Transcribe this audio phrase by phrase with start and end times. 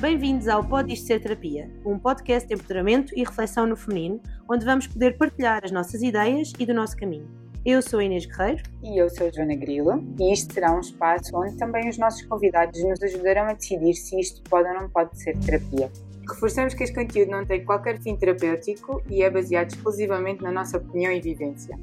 [0.00, 4.18] Bem-vindos ao Pode Isto Ser Terapia, um podcast de empoderamento e reflexão no feminino,
[4.50, 7.28] onde vamos poder partilhar as nossas ideias e do nosso caminho.
[7.66, 8.62] Eu sou a Inês Guerreiro.
[8.82, 10.02] E eu sou a Joana Grilo.
[10.18, 14.18] E isto será um espaço onde também os nossos convidados nos ajudarão a decidir se
[14.18, 15.92] isto pode ou não pode ser terapia.
[16.26, 20.78] Reforçamos que este conteúdo não tem qualquer fim terapêutico e é baseado exclusivamente na nossa
[20.78, 21.78] opinião e vivência.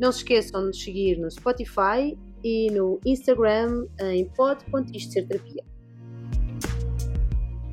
[0.00, 5.62] Não se esqueçam de nos seguir no Spotify e no Instagram em pod.istoserterapia.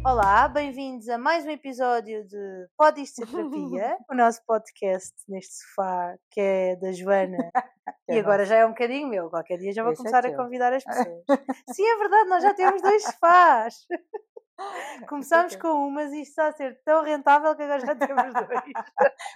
[0.06, 5.56] Olá, bem-vindos a mais um episódio de Pode Isto Ser Terapia, o nosso podcast neste
[5.56, 7.50] sofá que é da Joana
[8.08, 9.32] e agora já é um bocadinho meu.
[9.32, 10.38] Qualquer dia já vou Esse é começar a teu.
[10.38, 11.24] convidar as pessoas.
[11.72, 13.88] Sim, é verdade, nós já temos dois sofás.
[15.10, 15.62] Começámos teu.
[15.62, 18.62] com um, mas isto está a ser tão rentável que agora já temos dois.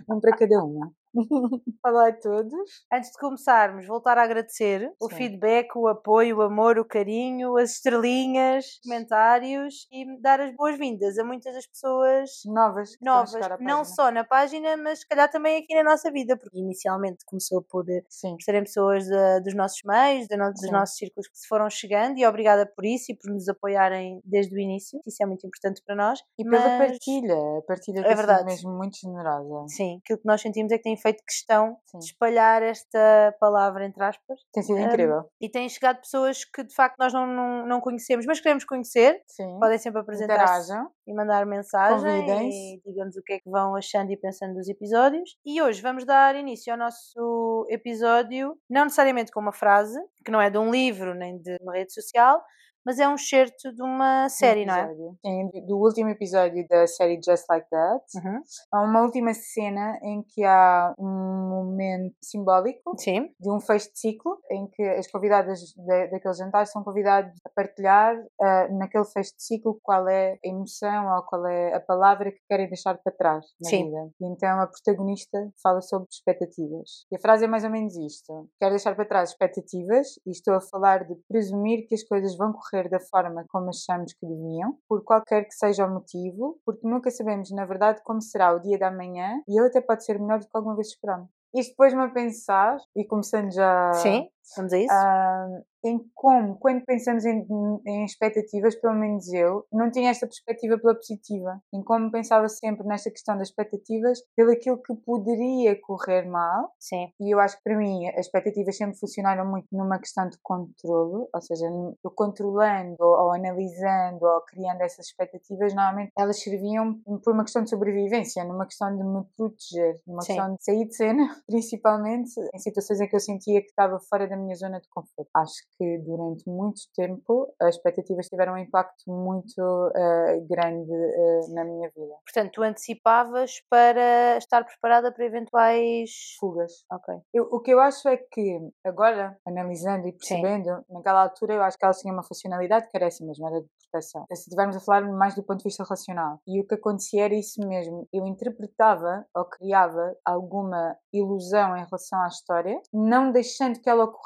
[0.07, 0.93] Um para cada uma.
[1.83, 2.53] Olá a todos.
[2.93, 5.15] Antes de começarmos, voltar a agradecer o Sim.
[5.15, 11.23] feedback, o apoio, o amor, o carinho, as estrelinhas, comentários e dar as boas-vindas a
[11.23, 12.89] muitas das pessoas Novas.
[12.89, 16.11] que estão a novas, não só na página, mas se calhar também aqui na nossa
[16.11, 18.35] vida, porque inicialmente começou por, eh, Sim.
[18.35, 20.71] por serem pessoas da- dos nossos meios, no- dos Sim.
[20.71, 24.55] nossos círculos que se foram chegando e obrigada por isso e por nos apoiarem desde
[24.55, 26.19] o início, isso é muito importante para nós.
[26.37, 27.35] E pela mas- partilha.
[27.57, 28.45] A partilha É tem sido verdade.
[28.45, 29.65] mesmo muito generosa.
[29.69, 31.99] Sim, aquilo que nós sentimos é que têm feito questão Sim.
[31.99, 35.23] de espalhar esta palavra, entre aspas, Tem sido Um, incrível.
[35.41, 39.21] e têm chegado pessoas que de facto nós não, não, não conhecemos, mas queremos conhecer.
[39.27, 39.57] Sim.
[39.59, 40.73] Podem sempre apresentar-se
[41.07, 45.37] e mandar mensagem e digam-nos o que é que vão achando e pensando dos episódios.
[45.45, 50.41] E hoje vamos dar início ao nosso episódio, não necessariamente com uma frase, que não
[50.41, 52.41] é de um livro nem de uma rede social,
[52.85, 54.87] mas é um excerto de uma série, não é?
[55.25, 58.03] Sim, do- último episódio da série Just Like That.
[58.15, 58.41] Uhum.
[58.71, 61.05] Há uma última cena em que há um
[61.49, 66.67] momento simbólico Sim, de um fecho de ciclo em que as convidadas da- daquele jantar
[66.67, 71.47] são convidadas a partilhar ah, naquele fecho de ciclo qual é a emoção ou qual
[71.47, 73.85] é a palavra que querem deixar para trás na Sim.
[73.85, 74.09] vida.
[74.21, 77.05] E então a protagonista fala sobre expectativas.
[77.11, 78.47] E a frase é mais ou menos isto.
[78.59, 82.51] Quero deixar para trás expectativas e estou a falar de presumir que as coisas vão
[82.53, 87.09] correr da forma como achamos que deviam, por qualquer que seja o motivo, porque nunca
[87.09, 90.39] sabemos na verdade como será o dia da manhã e ele até pode ser melhor
[90.39, 91.29] do que alguma vez esperamos.
[91.53, 94.93] Isto pôs-me a pensar, e começando já sim, vamos a isso.
[94.93, 97.45] ah, em como, quando pensamos em,
[97.85, 101.61] em expectativas, pelo menos eu, não tinha esta perspectiva pela positiva.
[101.73, 106.73] Em como pensava sempre nesta questão das expectativas, pelo aquilo que poderia correr mal.
[106.79, 110.37] Sim, E eu acho que para mim as expectativas sempre funcionaram muito numa questão de
[110.41, 111.65] controlo, ou seja,
[112.03, 117.63] eu controlando ou, ou analisando ou criando essas expectativas, normalmente elas serviam por uma questão
[117.63, 120.33] de sobrevivência, numa questão de me proteger, numa Sim.
[120.33, 124.27] questão de sair de cena, principalmente em situações em que eu sentia que estava fora
[124.27, 125.29] da minha zona de conforto.
[125.35, 131.63] Acho que durante muito tempo as expectativas tiveram um impacto muito eh, grande eh, na
[131.65, 132.15] minha vida.
[132.25, 136.09] portanto, tu antecipavas para estar preparada para eventuais.
[136.39, 136.83] Fugas.
[136.91, 137.15] Ok.
[137.33, 141.77] Eu- o que eu acho é que, agora, analisando e percebendo, naquela altura eu acho
[141.77, 144.25] que elas tinham uma funcionalidade que era essa mesmo, era de proteção.
[144.31, 146.39] Se estivermos a falar mais do ponto de vista relacional.
[146.47, 148.07] E o que acontecia era isso mesmo.
[148.13, 154.19] Eu interpretava ou criava alguma ilusão em relação à história, não deixando que ela ocorresse,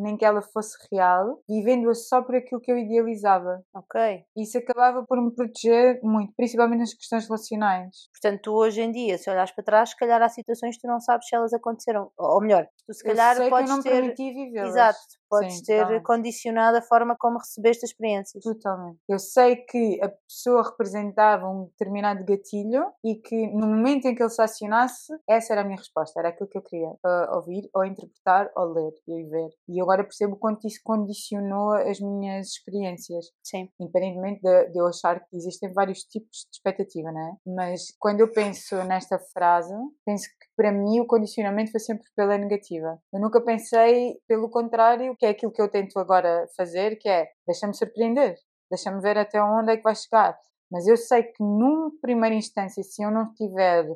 [0.00, 3.62] nem que ela fosse real, vivendo-a só por aquilo que eu idealizava.
[3.74, 4.24] Ok.
[4.36, 8.08] Isso acabava por me proteger muito, principalmente nas questões relacionais.
[8.12, 10.88] Portanto, tu hoje em dia, se olhares para trás, se calhar há situações que tu
[10.88, 12.10] não sabes se elas aconteceram.
[12.16, 13.90] Ou ou melhor, tu se calhar eu sei podes que eu não ter.
[13.90, 14.70] permiti vivê-las.
[14.70, 14.98] Exato,
[15.30, 16.02] podes Sim, ter totalmente.
[16.02, 18.42] condicionado a forma como recebeste as experiências.
[18.42, 18.98] Totalmente.
[19.08, 24.22] Eu sei que a pessoa representava um determinado gatilho e que no momento em que
[24.22, 27.70] ele se acionasse, essa era a minha resposta, era aquilo que eu queria uh, ouvir,
[27.72, 29.50] ou interpretar, ou ler e ver.
[29.68, 35.20] E agora percebo quanto isso condicionou as minhas experiências, Sim, independentemente de, de eu achar
[35.20, 37.32] que existem vários tipos de expectativa, não é?
[37.46, 39.74] Mas quando eu penso nesta frase,
[40.04, 42.98] penso que para mim o condicionamento foi sempre pela negativa.
[43.12, 47.28] Eu nunca pensei pelo contrário, que é aquilo que eu tento agora fazer, que é
[47.46, 48.36] deixa-me surpreender,
[48.70, 50.38] deixa-me ver até onde é que vai chegar.
[50.72, 53.86] Mas eu sei que numa primeira instância, se eu não estiver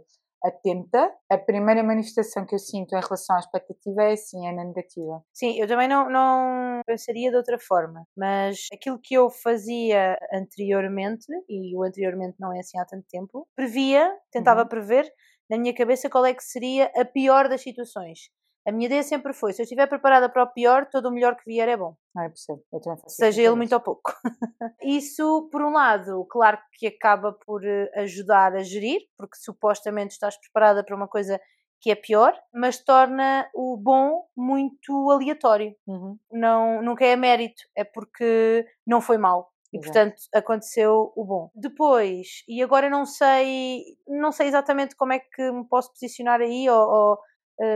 [0.44, 4.64] atenta, a primeira manifestação que eu sinto em relação à expectativa é assim, é na
[4.64, 5.24] negativa.
[5.32, 11.26] sim, eu também não, não pensaria de outra forma, mas aquilo que eu fazia anteriormente,
[11.48, 14.68] e o anteriormente não é assim há tanto tempo, previa, tentava Uhum.
[14.68, 15.10] prever
[15.50, 18.30] na minha cabeça qual é que seria a pior das situações.
[18.66, 21.36] A minha ideia sempre foi: se eu estiver preparada para o pior, todo o melhor
[21.36, 21.94] que vier é bom.
[22.14, 22.62] Não é possível.
[22.72, 24.12] Eu também faço seja ele muito ou pouco.
[24.82, 30.38] Isso, por um lado, claro que acaba por eh, ajudar a gerir, porque supostamente estás
[30.38, 31.40] preparada para uma coisa
[31.80, 35.74] que é pior, mas torna o bom muito aleatório.
[35.86, 36.18] Uhum.
[36.32, 39.52] Não, nunca é mérito, é porque não foi mal.
[39.70, 41.50] E portanto aconteceu o bom.
[41.52, 46.70] Depois, e agora não sei, não sei exatamente como é que me posso posicionar aí
[46.70, 47.18] ou, ou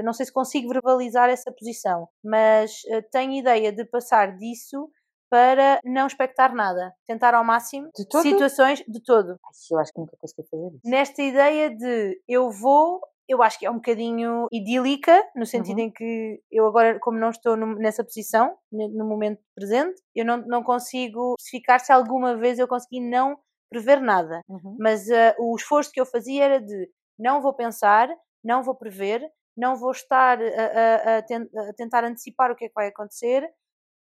[0.04, 4.90] não sei se consigo verbalizar essa posição, mas uh, tenho ideia de passar disso
[5.30, 8.22] para não expectar nada, tentar ao máximo de todo?
[8.22, 9.30] situações de todo.
[9.32, 10.80] Ai, eu acho que nunca consegui fazer isso.
[10.84, 15.84] Nesta ideia de eu vou eu acho que é um bocadinho idílica, no sentido Uhum.
[15.84, 20.38] em que eu agora, como não estou num- nessa posição, no momento presente, eu não,
[20.46, 23.36] não consigo especificar se alguma vez eu consegui não
[23.70, 24.40] prever nada.
[24.48, 24.76] Uhum.
[24.80, 26.88] Mas ah, o esforço que eu fazia era de
[27.18, 28.08] não vou pensar,
[28.42, 29.20] não vou prever,
[29.58, 32.88] não vou estar a, a- a ten- a tentar antecipar o que é que vai
[32.88, 33.48] acontecer,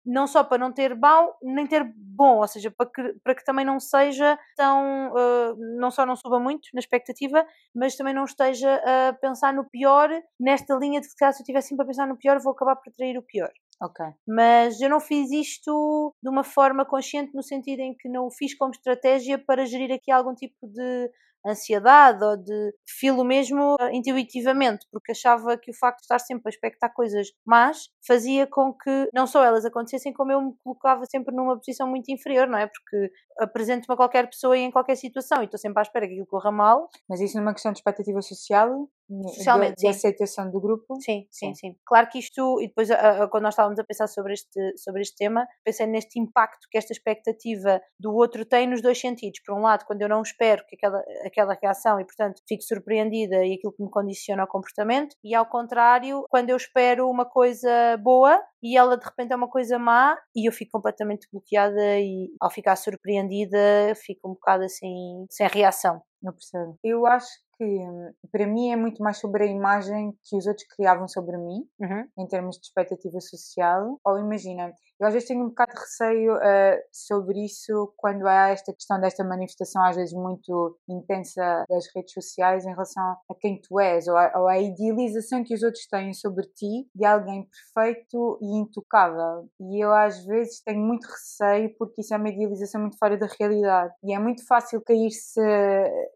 [0.05, 3.45] não só para não ter mau, nem ter bom, ou seja, para que, para que
[3.45, 8.25] também não seja tão, ah, não só não suba muito na expectativa, mas também não
[8.25, 10.11] esteja a pensar no pior,
[10.41, 12.91] nesta linha de que se eu estiver sempre a pensar no pior, vou acabar por
[12.91, 13.51] atrair o pior.
[13.81, 14.05] Ok.
[14.27, 18.31] Mas eu não fiz isto de uma forma consciente, no sentido em que não o
[18.31, 21.11] fiz como estratégia para gerir aqui algum tipo de
[21.47, 26.43] ansiedade ou de filo mesmo eh, intuitivamente, porque achava que o facto de estar sempre
[26.47, 31.05] a expectar coisas más fazia com que não só elas acontecessem, como eu me colocava
[31.07, 32.67] sempre numa posição muito inferior, não é?
[32.67, 36.13] Porque apresento-me a qualquer pessoa e em qualquer situação e estou sempre à espera que
[36.13, 36.89] aquilo corra mal.
[37.09, 38.89] Mas isso numa questão de expectativa social?
[39.35, 40.95] Socialmente, de, aceitação do grupo?
[41.01, 41.55] Sim, sim, Sim.
[41.55, 41.77] sim.
[41.87, 45.03] Claro que isto, e depois a- a- quando nós estávamos a pensar sobre este, sobre
[45.03, 49.41] este tema, pensei neste impacto que esta expectativa do outro tem nos dois sentidos.
[49.45, 53.45] Por um lado, quando eu não espero que aquela, aquela reação e, portanto, fico surpreendida
[53.45, 57.97] e aquilo que me condiciona ao comportamento, e ao contrário, quando eu espero uma coisa
[57.99, 62.29] boa e ela de repente é uma coisa má e eu fico completamente bloqueada e
[62.41, 63.59] ao ficar surpreendida
[63.97, 66.01] fico um bocado assim, sem reação.
[66.25, 66.79] Eu percebo.
[66.85, 67.27] Eu acho
[67.63, 71.37] que hum, para mim é muito mais sobre a imagem que os outros criavam sobre
[71.37, 72.07] mim, Uhum.
[72.19, 73.99] em termos de expectativa social.
[74.05, 78.49] Ou imagina, eu às vezes tenho um bocado de receio ah, sobre isso quando há
[78.51, 83.61] esta questão desta manifestação, às vezes muito intensa das redes sociais, em relação a quem
[83.61, 87.49] tu és, ou a, ou a idealização que os outros têm sobre ti de alguém
[87.75, 89.49] perfeito e intocável.
[89.61, 93.27] E eu às vezes tenho muito receio porque isso é uma idealização muito fora da
[93.39, 93.93] realidade.
[94.05, 95.41] E é muito fácil cair-se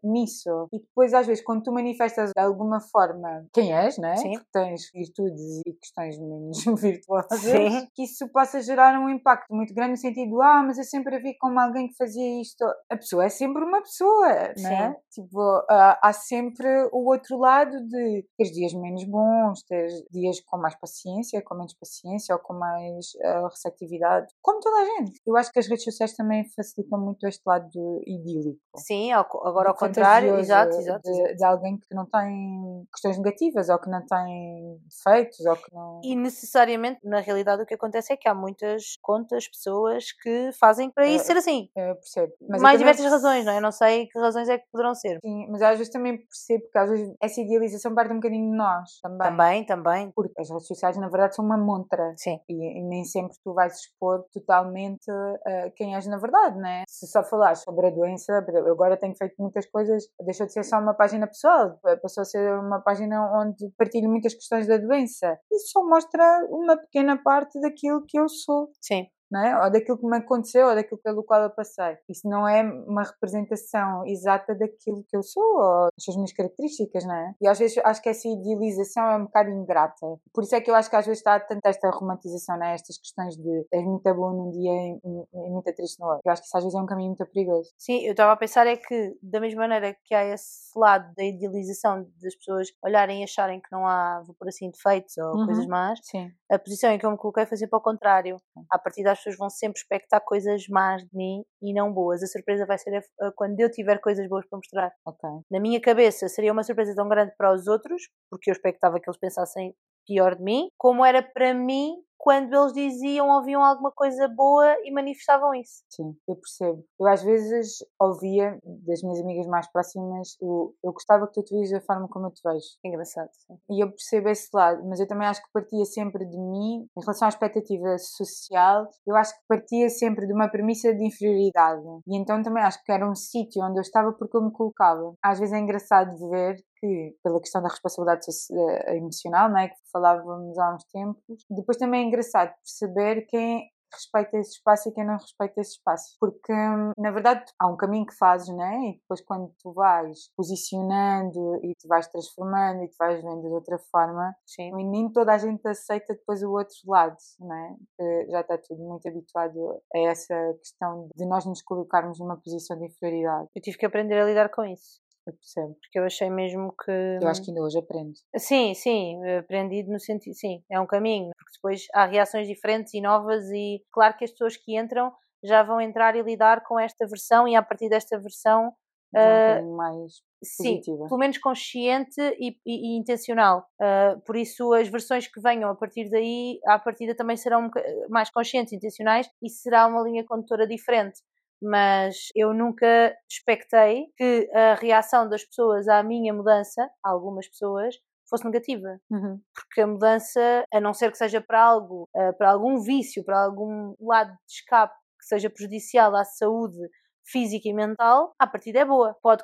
[0.03, 0.67] nisso.
[0.71, 4.15] E depois, às vezes, quando tu manifestas de alguma forma quem és, né?
[4.17, 4.31] Sim.
[4.31, 7.87] Que tens virtudes e questões menos virtuosas, Sim.
[7.95, 11.19] que isso possa gerar um impacto muito grande no sentido, ah, mas eu sempre a
[11.19, 12.63] vi como alguém que fazia isto.
[12.89, 14.95] A pessoa é sempre uma pessoa, né?
[15.11, 15.39] Tipo,
[15.69, 20.75] ah, há sempre o outro lado de ter dias menos bons, ter dias com mais
[20.75, 25.21] paciência, com menos paciência ou com mais ah, receptividade, como toda a gente.
[25.25, 29.69] Eu acho que as redes sociais também facilitam muito este lado do idílico Sim, agora
[29.69, 31.09] ao contrário, fantasioso exato, exato.
[31.35, 36.01] De, alguém que não tem questões negativas ou que não tem defeitos ou que não.
[36.03, 40.89] E necessariamente, na realidade, o que acontece é que há muitas contas, pessoas que fazem
[40.89, 41.69] para isso É, ser assim.
[41.75, 42.33] Eu percebo.
[42.41, 43.57] Mas eu Mais também diversas razões, não é?
[43.57, 45.19] Eu não sei que razões é que poderão ser.
[45.23, 48.57] Sim, mas às vezes também percebo que às vezes essa idealização parte um bocadinho de
[48.57, 49.27] nós também.
[49.27, 50.11] Também, também.
[50.11, 52.13] Porque as redes sociais, na verdade, são uma montra.
[52.17, 52.39] Sim.
[52.47, 55.09] E, e nem sempre tu vais expor totalmente
[55.45, 56.83] eh, quem és na verdade, né?
[56.87, 60.63] Se só falares sobre a doença, eu agora tenho feito muitas coisas, deixou de ser
[60.63, 65.39] só uma página pessoal, passou a ser uma página onde partilho muitas questões da doença.
[65.51, 68.69] Isso só mostra uma pequena parte daquilo que eu sou.
[68.81, 69.07] Sim.
[69.35, 69.63] É?
[69.63, 71.97] Ou daquilo que me aconteceu, ou daquilo pelo qual eu passei.
[72.09, 77.15] Isso não é uma representação exata daquilo que eu sou, ou das minhas características, não
[77.15, 77.33] é?
[77.41, 80.05] E às vezes acho que essa idealização é um bocado ingrata.
[80.33, 82.73] Por isso é que eu acho que às vezes está tanta esta romantização, não é?
[82.75, 86.21] Estas questões de és muito bom num dia e, e muito triste no outro.
[86.25, 87.69] Eu acho que isso às vezes é um caminho muito perigoso.
[87.77, 91.23] Sim, eu estava a pensar é que, da mesma maneira que há esse lado da
[91.23, 95.45] idealização das pessoas olharem e acharem que não há, vou por assim, defeitos ou Uhum.
[95.45, 96.31] coisas más, Sim.
[96.51, 98.37] a posição em que eu me coloquei foi sempre ao contrário.
[98.71, 102.23] A partir das pessoas vão sempre expectar coisas más de mim e não boas.
[102.23, 104.91] A surpresa vai ser a- a- quando eu tiver coisas boas para mostrar.
[105.05, 105.29] Ok.
[105.51, 109.09] Na minha cabeça seria uma surpresa tão grande para os outros, porque eu expectava que
[109.09, 109.73] eles pensassem
[110.07, 114.91] pior de mim, como era para mim quando eles diziam, ouviam alguma coisa boa e
[114.91, 115.83] manifestavam isso.
[115.89, 116.83] Sim, eu percebo.
[116.99, 121.55] Eu às vezes ouvia das minhas amigas mais próximas o eu gostava que tu te
[121.55, 122.65] vias da forma como eu te vejo.
[122.83, 123.57] Engraçado, sim.
[123.69, 127.01] E eu percebo esse lado, mas eu também acho que partia sempre de mim, em
[127.01, 131.81] relação à expectativa social, eu acho que partia sempre de uma premissa de inferioridade.
[132.07, 135.13] E então também acho que era um sítio onde eu estava porque eu me colocava.
[135.23, 139.69] Às vezes é engraçado de ver que, pela questão da responsabilidade eh, emocional, não é?
[139.69, 144.91] que falávamos há uns tempos, depois também é engraçado perceber quem respeita esse espaço e
[144.91, 146.15] quem não respeita esse espaço.
[146.19, 146.53] Porque,
[146.97, 148.89] na verdade, há um caminho que fazes, né?
[148.89, 153.53] E depois, quando tu vais posicionando e te vais transformando e te vais vendo de
[153.53, 154.71] outra forma, Sim.
[154.77, 157.75] e nem toda a gente aceita depois o outro lado, né?
[157.97, 162.77] Que já está tudo muito habituado a essa questão de nós nos colocarmos numa posição
[162.77, 163.47] de inferioridade.
[163.55, 165.06] Eu tive que aprender a lidar com isso.
[165.27, 165.75] Eu percebo.
[165.81, 166.91] Porque eu achei mesmo que.
[167.21, 168.13] Eu acho que ainda hoje aprendo.
[168.37, 170.33] Sim, sim, aprendido no sentido.
[170.35, 171.31] Sim, é um caminho.
[171.37, 175.11] Porque depois há reações diferentes e novas, e claro que as pessoas que entram
[175.43, 178.73] já vão entrar e lidar com esta versão, e a partir desta versão.
[179.15, 181.07] É um bocadinho mais Sim, positiva.
[181.07, 183.65] pelo menos consciente e, e- e intencional.
[183.81, 187.71] Ah, por isso, as versões que venham a partir daí, à partida também serão
[188.09, 191.21] mais conscientes, intencionais e será uma linha condutora diferente.
[191.61, 197.95] Mas eu nunca expectei que a reação das pessoas à minha mudança, algumas pessoas,
[198.29, 198.99] fosse negativa.
[199.09, 199.41] Uhum.
[199.55, 203.43] Porque a mudança, a não ser que seja para algo, ah, para algum vício, para
[203.43, 206.77] algum lado de escape que seja prejudicial à saúde
[207.25, 209.15] física e mental, a partida é boa.
[209.21, 209.43] Pode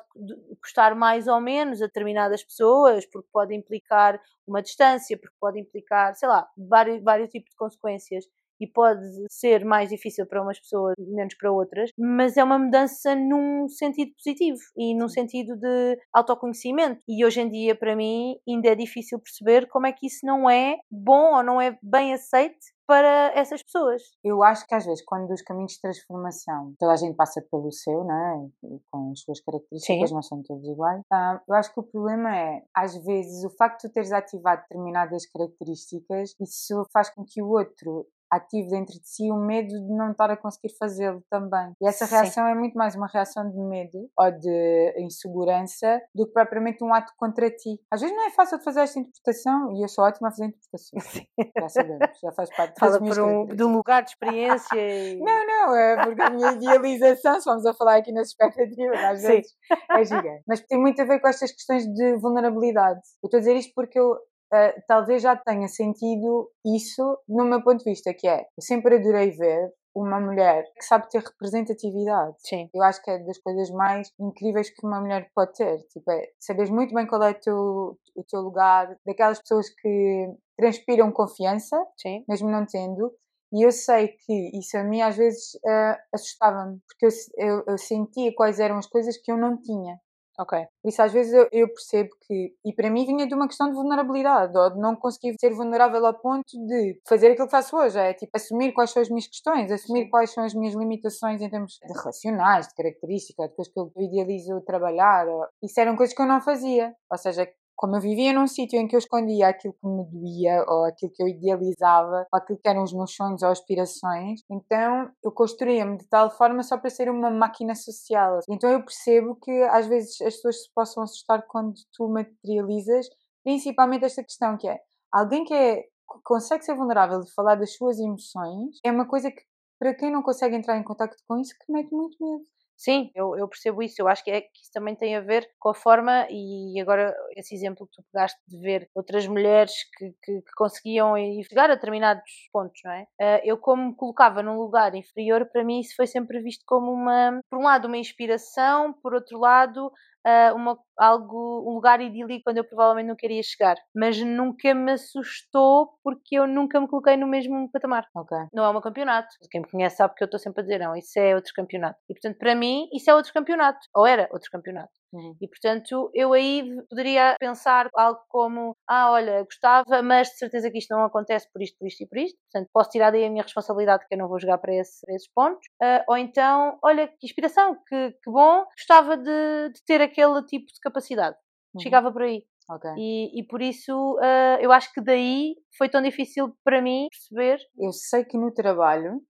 [0.62, 6.14] custar mais ou menos a determinadas pessoas, porque pode implicar uma distância, porque pode implicar,
[6.14, 8.24] sei lá, vários, vários tipos de consequências.
[8.60, 13.14] E pode ser mais difícil para umas pessoas, menos para outras, mas é uma mudança
[13.14, 17.02] num sentido positivo e num sentido de autoconhecimento.
[17.08, 20.48] E hoje em dia, para mim, ainda é difícil perceber como é que isso não
[20.48, 24.02] é bom ou não é bem aceite para essas pessoas.
[24.22, 27.70] Eu acho que às vezes, quando os caminhos de transformação, toda a gente passa pelo
[27.72, 28.48] seu, né?
[28.62, 30.14] e com as suas características, Sim.
[30.14, 31.02] não são todos iguais.
[31.12, 34.62] Ah, eu acho que o problema é, às vezes, o facto de tu teres ativado
[34.62, 38.06] determinadas características, isso faz com que o outro
[38.36, 41.74] ative dentro de si o medo de não estar a conseguir fazê-lo também.
[41.80, 42.14] E essa Sim.
[42.14, 46.92] reação é muito mais uma reação de medo ou de insegurança do que propriamente um
[46.92, 47.80] ato contra ti.
[47.90, 50.46] Às vezes não é fácil de fazer esta interpretação e eu sou ótima a fazer
[50.46, 51.26] interpretações.
[51.58, 55.18] Já sabemos, já faz parte Fala por um, de um lugar de experiência e...
[55.24, 59.20] Não, não, é porque a minha idealização, se vamos a falar aqui nas expectativas, às
[59.20, 59.28] Sim.
[59.28, 59.52] vezes
[59.90, 60.42] é gigante.
[60.46, 63.00] Mas tem muito a ver com estas questões de vulnerabilidade.
[63.22, 64.18] Eu estou a dizer isto porque eu
[64.54, 68.96] ah, talvez já tenha sentido isso no meu ponto de vista, que é, eu sempre
[68.96, 72.36] adorei ver uma mulher que sabe ter representatividade.
[72.38, 75.78] Sim, Eu acho que é das coisas mais incríveis que uma mulher pode ter.
[75.88, 80.28] Tipo, é saberes muito bem qual é o teu, o teu lugar, daquelas pessoas que
[80.56, 83.12] transpiram confiança, sim, mesmo não tendo.
[83.52, 87.78] E eu sei que isso a mim às vezes ah, assustava-me, porque eu, eu, eu
[87.78, 90.00] sentia quais eram as coisas que eu não tinha.
[90.38, 90.58] Ok.
[90.82, 93.68] Por isso às vezes eu, eu percebo que, e para mim vinha de uma questão
[93.68, 97.76] de vulnerabilidade, ou de não conseguir ser vulnerável ao ponto de fazer aquilo que faço
[97.76, 101.40] hoje, é tipo assumir quais são as minhas questões, assumir quais são as minhas limitações
[101.40, 106.14] em termos de relacionais, de características, depois que eu idealizo trabalhar, ou- isso eram coisas
[106.14, 106.94] que eu não fazia.
[107.10, 110.64] Ou seja, como eu vivia num sítio em que eu escondia aquilo que me doía,
[110.68, 115.10] ou aquilo que eu idealizava, ou aquilo que eram os meus sonhos ou aspirações, então
[115.22, 118.40] eu construía-me de tal forma só para ser uma máquina social.
[118.48, 123.06] Então eu percebo que às vezes as pessoas se possam assustar quando tu materializas,
[123.42, 124.78] principalmente esta questão que é
[125.12, 125.84] alguém que é,
[126.24, 129.42] consegue ser vulnerável e falar das suas emoções, é uma coisa que
[129.78, 132.44] para quem não consegue entrar em contato com isso, que mete muito medo.
[132.76, 134.00] Sim, eu, eu percebo isso.
[134.02, 137.14] Eu acho que, é, que isso também tem a ver com a forma, e agora
[137.36, 141.14] esse exemplo que tu pegaste de ver outras mulheres que, que, que conseguiam
[141.48, 143.06] chegar a determinados pontos, não é?
[143.20, 146.90] Ah, eu, como me colocava num lugar inferior, para mim isso foi sempre visto como
[146.92, 149.90] uma, por um lado, uma inspiração, por outro lado,
[150.24, 153.76] ah, uma, algo, um lugar idílico onde eu provavelmente não queria chegar.
[153.94, 158.36] Mas nunca me assustou porque eu nunca me coloquei no mesmo patamar Ok.
[158.52, 159.28] não é um campeonato.
[159.50, 161.98] Quem me conhece sabe que eu estou sempre a dizer, não, isso é outro campeonato.
[162.08, 163.80] E portanto, para mim, isso é outro campeonato.
[163.94, 164.92] Ou era outro campeonato.
[165.14, 165.36] Uhum.
[165.40, 170.78] E portanto, eu aí poderia pensar algo como: ah, olha, gostava, mas de certeza que
[170.78, 172.36] isto não acontece por isto, por isto e por isto.
[172.50, 175.14] Portanto, posso tirar daí a minha responsabilidade que eu não vou jogar para, esse- para
[175.14, 175.66] esses pontos.
[175.80, 180.66] Ah, ou então, olha, que inspiração, que, que bom, gostava de, de ter aquele tipo
[180.66, 181.36] de capacidade.
[181.74, 181.80] Uhum.
[181.80, 182.44] Chegava por aí.
[182.68, 182.90] Ok.
[182.96, 187.58] E, e por isso, ah, eu acho que daí foi tão difícil para mim perceber
[187.78, 189.20] Eu sei que no trabalho,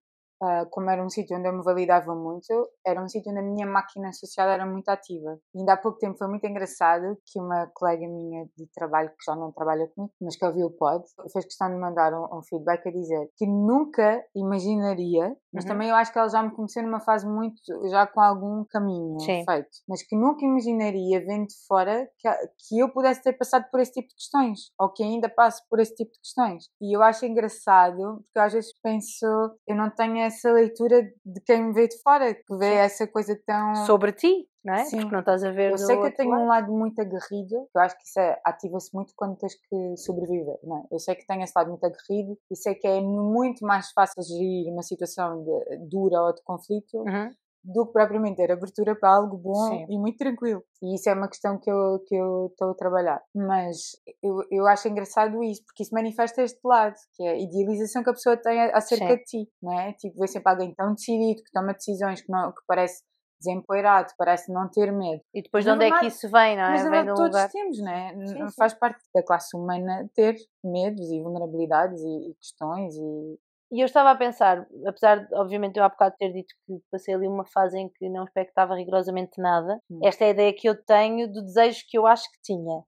[0.45, 3.43] ah, como era um sítio onde eu me validava muito, era um sítio onde a
[3.43, 5.39] minha máquina social era muito ativa.
[5.55, 9.25] E ainda há pouco tempo foi muito engraçado que uma colega minha de trabalho, que
[9.25, 12.43] já não trabalha comigo, mas que ouviu o pod, fez questão de mandar um, um
[12.43, 15.71] feedback a dizer que nunca imaginaria, mas Uhum.
[15.71, 17.55] também eu acho que ela já me conheceu numa fase muito,
[17.89, 19.45] já com algum caminho Sim.
[19.45, 22.29] feito, mas que nunca imaginaria, vendo de fora, que,
[22.69, 25.79] que eu pudesse ter passado por esse tipo de questões, ou que ainda passo por
[25.81, 26.65] esse tipo de questões.
[26.81, 29.25] E eu acho engraçado, porque às vezes penso,
[29.67, 33.39] eu não tenho essa leitura de quem me vê de fora, que vê essa coisa
[33.47, 34.49] tão sobre ti.
[34.65, 34.85] não é?
[34.85, 34.99] Sim.
[34.99, 35.73] Porque não estás a ver.
[35.73, 36.43] Eu sei que eu tenho lado.
[36.43, 40.59] um lado muito aguerrido, eu acho que isso é- ativa-se muito quando tens que sobreviver,
[40.63, 40.83] não é?
[40.91, 44.23] Eu sei que tenho esse lado muito aguerrido e sei que é muito mais fácil
[44.23, 47.31] gerir uma situação de, dura ou de conflito Uhum.
[47.65, 49.87] Do que propriamente ter abertura para algo bom Sim.
[49.89, 50.63] e muito tranquilo.
[50.83, 53.23] E isso é uma questão que eu que eu estou a trabalhar.
[53.35, 53.77] Mas
[54.23, 58.11] eu, eu acho engraçado isso, porque isso manifesta este lado, que é a idealização que
[58.11, 59.17] a pessoa tem acerca Sim.
[59.17, 59.93] de ti, não é?
[59.95, 63.03] Tipo, ver sempre alguém tão decidido, que toma decisões, que, não, que parece
[63.41, 65.23] desempoeirado, parece não ter medo.
[65.35, 66.71] E depois de onde é que isso vem, não é?
[66.71, 67.51] Mas Vem verdade todos lugar.
[67.51, 68.27] temos, não é?
[68.27, 68.47] Sim.
[68.57, 73.39] Faz parte da classe humana ter medos e vulnerabilidades e, e questões e
[73.75, 77.13] E eu estava a pensar, apesar de, obviamente, eu há bocado ter dito que passei
[77.13, 79.99] ali uma fase em que não expectava rigorosamente nada, Hum.
[80.05, 82.85] esta é a ideia que eu tenho do desejo que eu acho que tinha.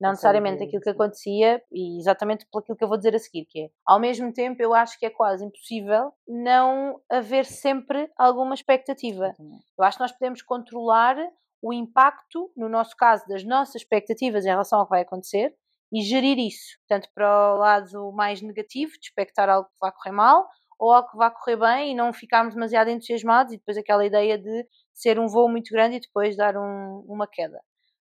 [0.00, 3.44] Não necessariamente aquilo que acontecia, e exatamente por aquilo que eu vou dizer a seguir,
[3.44, 8.54] que é, ao mesmo tempo, eu acho que é quase impossível não haver sempre alguma
[8.54, 9.34] expectativa.
[9.78, 11.14] Eu acho que nós podemos controlar
[11.62, 15.54] o impacto, no nosso caso, das nossas expectativas em relação ao que vai acontecer
[15.92, 20.12] e gerir isso, tanto para o lado mais negativo, de expectar algo que vai correr
[20.12, 24.04] mal, ou algo que vai correr bem e não ficarmos demasiado entusiasmados e depois aquela
[24.06, 27.60] ideia de ser um voo muito grande e depois dar um- uma queda.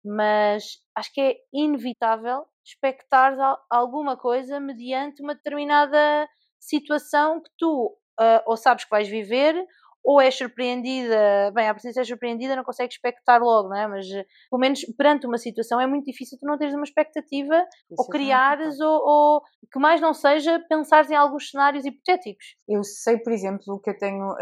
[0.05, 6.29] Mas acho que é inevitável expectar al- alguma coisa mediante uma determinada
[6.61, 9.55] situação que tu ah, ou sabes que vais viver
[10.05, 13.89] ou és surpreendida, bem, a preciso ser surpreendida, não consegues expectar logo, não é?
[13.89, 17.57] Mas eh, pelo menos perante uma situação é muito difícil tu não teres uma expectativa
[17.57, 19.43] Isso ou também criares ou, ou
[19.73, 22.55] que mais não seja pensares em alguns cenários hipotéticos.
[22.69, 24.35] Eu sei, por exemplo, que eu tenho.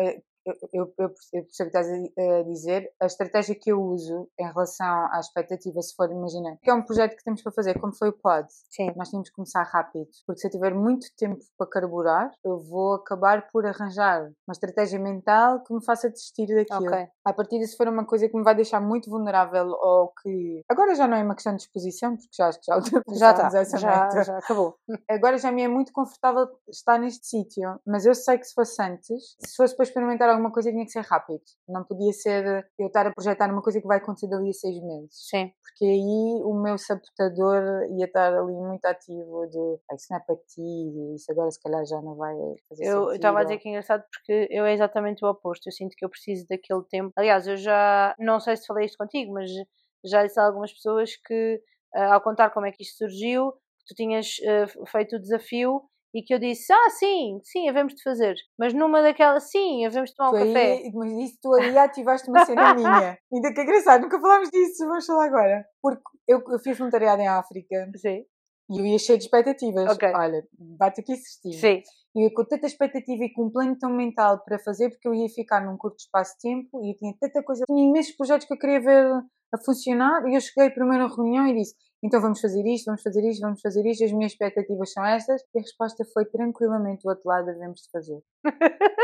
[0.45, 2.91] Eu, eu, eu percebo que estás a di- a dizer.
[3.01, 6.83] A estratégia que eu uso em relação à expectativa, se for, imagina, que é um
[6.83, 8.93] projeto que temos para fazer, como foi o POD, Sim.
[8.97, 12.95] nós temos que começar rápido, porque se eu tiver muito tempo para carburar, eu vou
[12.95, 16.87] acabar por arranjar uma estratégia mental que me faça desistir daquilo.
[16.91, 17.07] Ok.
[17.25, 20.63] A partir de se for uma coisa que me vai deixar muito vulnerável ou que.
[20.69, 22.59] Agora já não é uma questão de exposição, porque já acho
[23.07, 24.25] que já Já essa meta.
[24.25, 24.77] já acabou.
[25.09, 28.83] Agora já me é muito confortável estar neste sítio, mas eu sei que se fosse
[28.83, 31.43] antes, se fosse para experimentar alguma coisa, tinha que ser rápido.
[31.69, 34.81] Não podia ser eu estar a projetar uma coisa que vai acontecer dali a seis
[34.83, 35.11] meses.
[35.31, 35.53] Sim.
[35.63, 37.63] Porque aí o meu sabotador
[37.99, 41.61] ia estar ali muito ativo de "Ah, isso não é para ti, isso agora se
[41.61, 42.35] calhar já não vai
[42.69, 45.67] fazer Eu estava a dizer que é engraçado porque eu é exatamente o oposto.
[45.69, 47.13] Eu sinto que eu preciso daquele tempo.
[47.17, 49.51] Aliás, eu já não sei se falei isto contigo, mas
[50.05, 51.61] já disse a algumas pessoas que,
[51.95, 53.53] ah, ao contar como é que isto surgiu,
[53.87, 55.83] tu tinhas ah, feito o desafio
[56.15, 58.35] e que eu disse: Ah, sim, sim, havemos de fazer.
[58.59, 60.91] Mas numa daquelas, sim, havemos de tomar um Tu aí- café.
[60.95, 63.19] mas isso tu aí ativaste uma cena minha.
[63.33, 65.65] Ainda que é engraçado, nunca falámos disso, vamos falar agora.
[65.81, 68.25] Porque eu, eu fiz voluntariado em África Sim,
[68.71, 69.91] e eu ia cheio de expectativas.
[69.93, 70.13] Ok.
[70.15, 71.61] Olha, bate aqui certinho.
[71.61, 71.83] sim,
[72.15, 75.15] Eu ia com tanta expectativa e com um plano tão mental para fazer, porque eu
[75.15, 78.47] ia ficar num curto espaço de tempo e eu tinha tanta coisa, tinha imensos projetos
[78.47, 79.07] que eu queria ver
[79.53, 80.27] a funcionar.
[80.29, 83.41] E eu cheguei primeiro à reunião e disse: então vamos fazer isto, vamos fazer isto,
[83.41, 85.41] vamos fazer isto, as minhas expectativas são estas.
[85.55, 88.21] E a resposta foi tranquilamente do outro lado: devemos de fazer.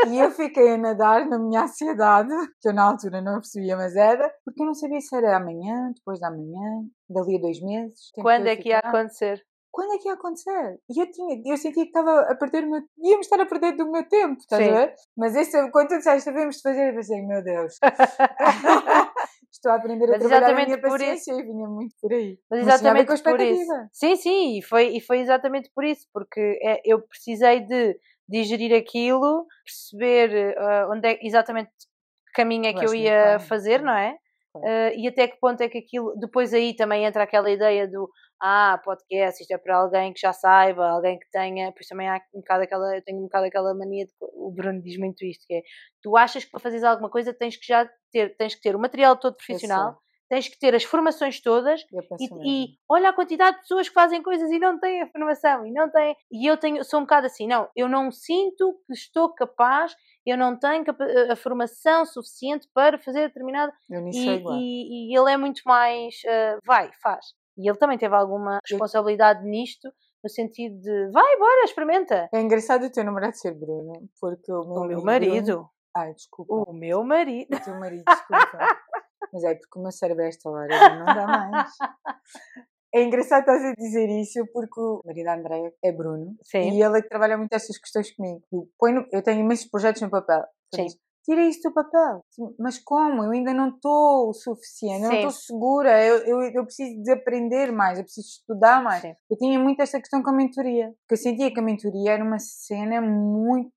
[0.09, 3.95] e eu fiquei a nadar na minha ansiedade, que eu na altura não percebia, mas
[3.95, 8.11] era, porque eu não sabia se era amanhã, depois da manhã, dali a dois meses.
[8.15, 9.41] Quando é que ia acontecer?
[9.71, 10.79] quando é que ia acontecer?
[10.89, 13.75] E eu tinha, eu sentia que estava a perder o meu, íamos estar a perder
[13.75, 14.93] do meu tempo, estás a ver?
[15.15, 17.75] Mas esse, quando tu disseste, de fazer, eu pensei, meu Deus,
[19.51, 22.13] estou a aprender a Mas trabalhar a exatamente minha por paciência e vinha muito por
[22.13, 22.39] aí.
[22.49, 23.71] Mas a ver exatamente com a por isso.
[23.91, 28.75] Sim, sim, e foi, e foi exatamente por isso, porque é, eu precisei de digerir
[28.75, 34.15] aquilo, perceber ah, onde é exatamente que caminho é que eu ia fazer, não é?
[34.55, 36.15] Ah, e até que ponto é que aquilo.
[36.17, 38.09] Depois aí também entra aquela ideia do
[38.41, 41.71] ah, podcast, isto é para alguém que já saiba, alguém que tenha.
[41.73, 42.95] Pois também há um bocado aquela.
[42.95, 44.11] Eu tenho um bocado aquela mania de.
[44.21, 45.61] O Bruno diz muito isto: que é
[46.01, 48.79] tu achas que para fazeres alguma coisa tens que já ter, tens que ter o
[48.79, 49.97] material todo profissional,
[50.29, 51.81] tens que ter as formações todas
[52.19, 52.25] e,
[52.65, 55.71] e olha a quantidade de pessoas que fazem coisas e não têm a formação e
[55.71, 56.15] não têm.
[56.31, 60.37] E eu tenho, sou um bocado assim, não, eu não sinto que estou capaz, eu
[60.37, 60.85] não tenho
[61.31, 63.73] a formação suficiente para fazer determinada.
[63.89, 64.57] eu nisso E, sou igual.
[64.59, 67.25] e- e ele é muito mais, ah, vai, faz.
[67.59, 69.91] E ele também teve alguma responsabilidade nisto,
[70.23, 72.29] no sentido de, vai, bora, experimenta.
[72.33, 76.13] É engraçado o teu namorado ser Bruno, porque o meu, O meu marido, Bruno- Ai,
[76.13, 76.53] desculpa.
[76.53, 77.55] o meu marido.
[77.55, 78.57] O teu marido, desculpa.
[79.33, 81.69] Mas é porque o meu cérebro a esta hora já não dá mais.
[82.91, 86.71] É engraçado estás a dizer isso porque o marido da Andréia é Bruno Sim.
[86.71, 88.41] e ele é que trabalha muito estas questões comigo.
[88.51, 90.43] Eu, põe no- eu tenho imensos projetos no papel.
[90.73, 90.87] Sim.
[91.29, 92.25] Tira isso do papel.
[92.31, 93.23] Sim, Mas como?
[93.23, 95.27] Eu ainda não estou o suficiente, eu não Sim.
[95.27, 99.03] estou segura, eu, eu, eu preciso de aprender mais, eu preciso estudar mais.
[99.03, 99.13] Sim.
[99.29, 102.23] Eu tinha muito esta questão com a mentoria, porque eu sentia que a mentoria era
[102.23, 103.71] uma cena muito,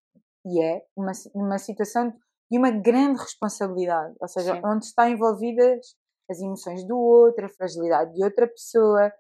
[0.47, 2.15] e é, uma, uma situação
[2.51, 4.63] e uma grande responsabilidade, ou seja, Sim.
[4.65, 5.95] onde está envolvidas
[6.31, 9.13] as emoções do outro, a fragilidade de outra pessoa.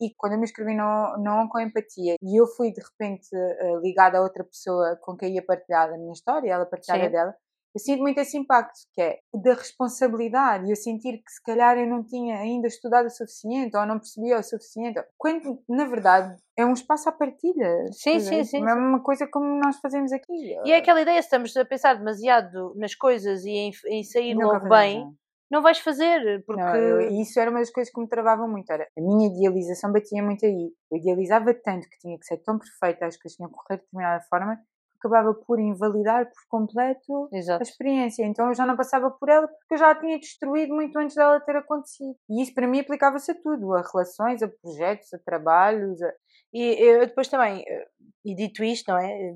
[0.00, 3.78] E quando eu me inscrevi no, no com empatia e eu fui de repente eh,
[3.82, 7.12] ligada a outra pessoa com quem ia partilhar a minha história, ela partilhar a Sim.
[7.12, 7.34] dela,
[7.74, 11.76] eu sinto muito esse impacto, que é da responsabilidade e eu sentir que se calhar
[11.76, 16.36] eu não tinha ainda estudado o suficiente ou não percebia o suficiente, quando na verdade
[16.56, 17.86] é um espaço à partilha.
[17.92, 20.32] Sim, Quer dizer, sim, sim, É uma coisa como nós fazemos aqui.
[20.64, 24.34] E é aquela ideia, se estamos a pensar demasiado nas coisas e em, em sair
[24.34, 25.12] Nunca logo bem, nada.
[25.50, 28.70] não vais fazer, porque Não, eu- isso era uma das coisas que me travavam muito.
[28.70, 30.72] Era, a minha idealização batia muito aí.
[30.92, 33.84] Eu idealizava tanto que tinha que ser tão perfeita, as coisas tinham que correr de
[33.84, 34.58] determinada forma,
[35.04, 37.62] acabava por invalidar por completo a Exato.
[37.62, 38.24] experiência.
[38.24, 41.14] Então eu já não passava por ela porque eu já a tinha destruído muito antes
[41.14, 42.16] dela ter acontecido.
[42.30, 46.00] E isso para mim aplicava-se a tudo: a relações, a projetos, a trabalhos.
[46.02, 46.12] A...
[46.52, 47.86] E eu depois também, eh,
[48.24, 49.34] e dito isto, não é?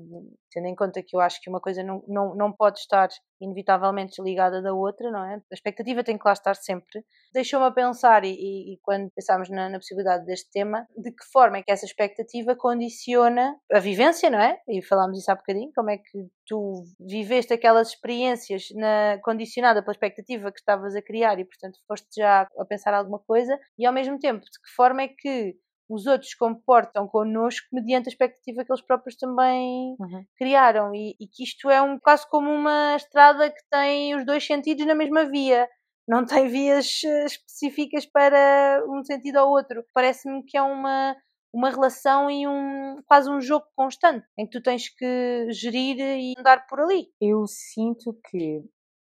[0.51, 3.07] Tendo em conta que eu acho que uma coisa não, não, não pode estar
[3.39, 5.35] inevitavelmente desligada da outra, não é?
[5.35, 7.03] A expectativa tem que lá estar sempre.
[7.33, 11.57] Deixou-me a pensar, e- e quando pensámos na, na possibilidade deste tema, de que forma
[11.57, 14.59] é que essa expectativa condiciona a vivência, não é?
[14.67, 19.93] E falámos isso há bocadinho, como é que tu viveste aquelas experiências na, condicionada pela
[19.93, 23.93] expectativa que estavas a criar e, portanto, foste já a pensar alguma coisa, e ao
[23.93, 25.55] mesmo tempo, de que forma é que
[25.89, 29.95] os outros comportam connosco mediante a expectativa que eles próprios também
[30.37, 34.45] criaram e, e que isto é um quase como uma estrada que tem os dois
[34.45, 35.67] sentidos na mesma via
[36.07, 41.15] não tem vias eh, específicas para um sentido ou outro parece-me que é uma
[41.51, 46.35] uma relação e um quase um jogo constante em que tu tens que gerir e
[46.37, 48.63] andar por ali Eu sinto que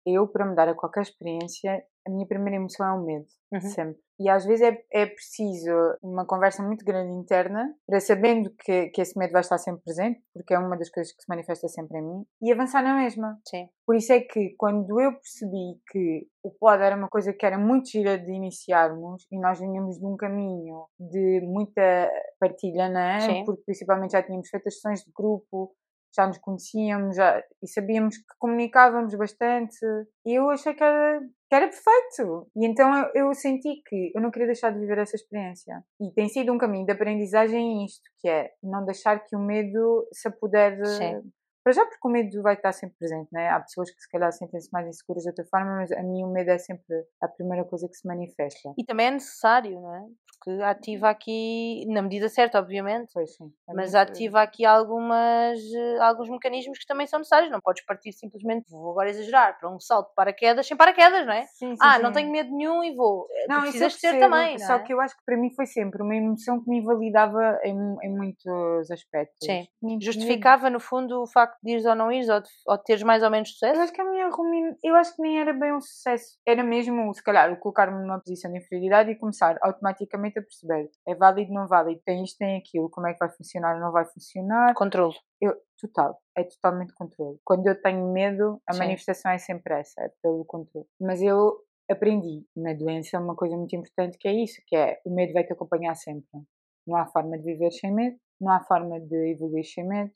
[0.06, 3.28] eu, para me dar a qualquer experiência, a minha primeira emoção é o medo.
[3.52, 3.62] Uhum.
[3.62, 4.02] Sempre.
[4.20, 5.72] E às vezes é, é preciso
[6.04, 10.22] uma conversa muito grande interna para sabendo que, que esse medo vai estar sempre presente,
[10.34, 13.40] porque é uma das coisas que se manifesta sempre em mim, e avançar na mesma.
[13.46, 17.46] sim Por isso é que quando eu percebi que o pod era uma coisa que
[17.46, 23.00] era muito gira de iniciarmos e nós vinhamos de um caminho de muita partilha, não
[23.00, 23.20] é?
[23.22, 23.46] Sim.
[23.46, 25.74] Porque principalmente já tínhamos feito as sessões de grupo,
[26.16, 29.78] já nos conhecíamos já, e sabíamos que comunicávamos bastante.
[30.26, 32.48] E eu achei que era, que era perfeito.
[32.56, 35.84] E então eu, eu senti que eu não queria deixar de viver essa experiência.
[36.00, 40.08] E tem sido um caminho de aprendizagem isto, que é não deixar que o medo
[40.14, 40.86] se apodere.
[41.70, 43.48] Para já porque o medo vai estar sempre presente, né?
[43.50, 46.28] Há pessoas que se calhar sentem-se mais inseguras de outra forma, mas a mim o
[46.28, 48.74] medo é sempre a primeira coisa que se manifesta.
[48.76, 50.08] e também é necessário não é
[50.40, 53.52] porque ativa aqui na medida certa obviamente Pois sim.
[53.70, 57.52] é mas ativa aqui algumas, eh, alguns mecanismos que também são necessários.
[57.52, 61.34] Não podes partir simplesmente, vou agora exagerar, para um salto de paraquedas sem paraquedas, não
[61.34, 61.44] é?
[61.44, 62.04] Sim, sim, ah, sim.
[62.04, 63.28] não tenho medo nenhum e vou.
[63.32, 64.80] Eh, Não, precisas percebo, também, não Só é?
[64.80, 68.10] que eu acho que para mim foi sempre uma emoção que me invalidava em, em
[68.10, 69.46] muitos aspectos.
[69.46, 69.68] Sim.
[70.00, 73.04] Justificava, no fundo, o facto de ires ou não ires, ou de, ou de teres
[73.04, 73.82] mais ou menos Eu sucesso.
[73.82, 76.38] acho que a minha rumina, eu acho que nem era bem um sucesso.
[76.48, 80.90] Era mesmo, se calhar, colocar-me numa posição de inferioridade e começar automaticamente a perceber.
[81.08, 83.92] É válido, não válido, tem isto, tem aquilo, como é que vai funcionar ou não
[83.92, 84.74] vai funcionar.
[84.74, 85.14] Controlo.
[85.42, 87.38] Eu, total, é totalmente controle.
[87.44, 88.80] Quando eu tenho medo, a Sim.
[88.80, 90.86] manifestação é sempre essa, é pelo controle.
[91.00, 91.58] Mas eu
[91.90, 95.44] aprendi na doença uma coisa muito importante que é isso, que é o medo vai
[95.44, 96.28] te acompanhar sempre.
[96.86, 100.12] Não há forma de viver sem medo, não há forma de evoluir sem medo,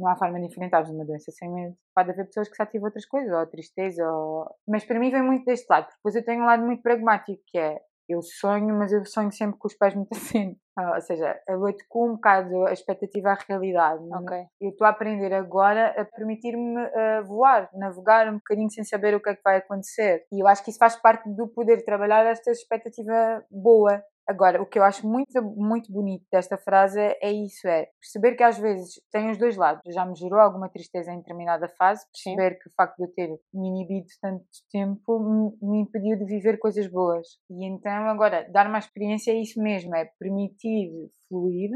[0.00, 1.76] não há forma de enfrentar uma doença sem medo.
[1.94, 4.46] Pode haver pessoas que se ativam outras coisas, ou tristeza, ou...
[4.66, 7.40] mas para mim vem muito deste lado, porque depois eu tenho um lado muito pragmático,
[7.46, 10.56] que é eu sonho, mas eu sonho sempre com os pés muito assim.
[10.76, 14.02] Ah, ou seja, eu adequo um bocado a expectativa à realidade.
[14.12, 14.36] Ok.
[14.60, 19.20] Eu estou a aprender agora a permitir-me ah, voar, navegar um bocadinho sem saber o
[19.20, 20.24] que é que vai acontecer.
[20.32, 24.02] E eu acho que isso faz parte do poder trabalhar esta expectativa boa.
[24.30, 28.44] Agora, o que eu acho muito, muito bonito desta frase é isso, é perceber que
[28.44, 29.82] às vezes tem os dois lados.
[29.92, 32.36] Já me gerou alguma tristeza em determinada fase, Sim.
[32.36, 35.18] perceber que o facto de eu ter me inibido tanto tempo
[35.60, 37.26] me, impediu de viver coisas boas.
[37.50, 41.72] E então agora, dar uma experiência é isso mesmo, é permitir fluir.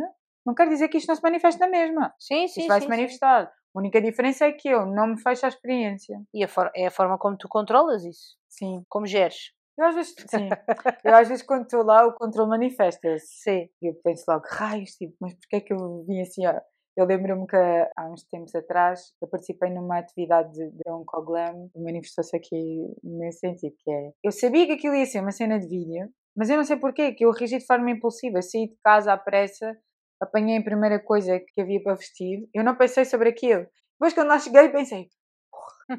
[0.47, 2.15] Não quer dizer que isto não se manifeste na mesma.
[2.21, 2.97] Sim, sim, Isto vai sim, se sim.
[2.97, 3.53] manifestar.
[3.75, 6.23] A única diferença é que eu não me fecho à experiência.
[6.33, 8.37] E a é a forma como tu controlas isso.
[8.49, 8.85] Sim.
[8.89, 9.53] Como geres.
[9.77, 10.49] Eu às vezes, sim.
[11.05, 13.27] eu às vezes quando estou lá o controle manifesta-se.
[13.27, 13.69] Sim.
[13.83, 16.47] E eu penso logo, raios, tipo, mas porquê é que eu vim assim?
[16.47, 16.61] ó?
[16.97, 22.37] Eu lembro-me que há uns tempos atrás eu participei numa atividade de, de Oncoglam, manifestou-se
[22.37, 26.09] aqui nesse sentido, que é, eu sabia que aquilo ia ser uma cena de vídeo,
[26.37, 29.19] mas eu não sei porquê, que eu reagi de forma impulsiva, saí de casa à
[29.19, 29.77] pressa,
[30.23, 33.67] apanhei a primeira coisa que havia para vestir, eu não pensei sobre aquilo.
[33.95, 35.09] Depois quando lá cheguei pensei,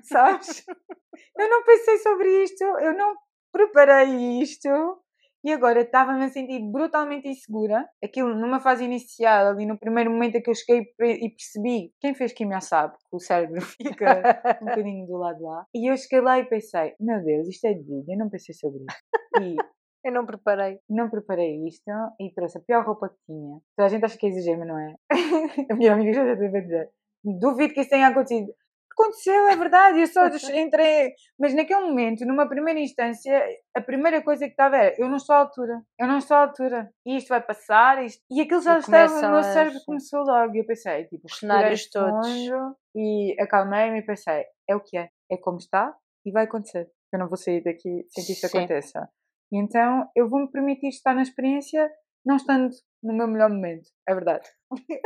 [0.03, 0.63] sabes?
[1.37, 3.15] eu não pensei sobre isto, eu não
[3.55, 4.67] preparei isto,
[5.41, 7.87] E agora estava-me a sentir brutalmente insegura.
[8.03, 12.13] Aquilo numa fase inicial, ali no primeiro momento em que eu cheguei e percebi, quem
[12.15, 15.65] fez quimio sabe, que o cérebro fica um bocadinho do lado lá.
[15.73, 18.53] E eu cheguei lá e pensei, meu Deus, isto é de vida, eu não pensei
[18.55, 19.41] sobre isso.
[19.41, 19.55] E
[20.03, 20.79] eu não preparei.
[20.89, 23.59] Não preparei isto e trouxe a pior roupa que tinha.
[23.77, 24.95] Toda a gente acha que é exagero, mas não é.
[25.71, 26.89] a minha amiga já deve dizer.
[27.23, 28.51] Duvido que isso tenha acontecido
[28.97, 31.13] aconteceu, é verdade, eu só entrei.
[31.37, 35.35] Mas naquele momento, numa primeira instância, a primeira coisa que estava era: eu não estou
[35.35, 38.23] à altura, eu não estou à altura, e isto vai passar, isto...
[38.31, 41.37] e aquilo já e estava, o meu cérebro começou logo, e eu pensei, tipo, os
[41.37, 42.27] cenários todos.
[42.95, 45.93] E acalmei-me e pensei: é o que é, é como está,
[46.25, 46.89] e vai acontecer.
[47.13, 48.57] Eu não vou sair daqui sem que isto Sim.
[48.57, 49.09] aconteça.
[49.51, 51.89] E então eu vou-me permitir estar na experiência,
[52.25, 52.69] não estando
[53.03, 53.87] no meu melhor momento.
[54.07, 54.49] É verdade.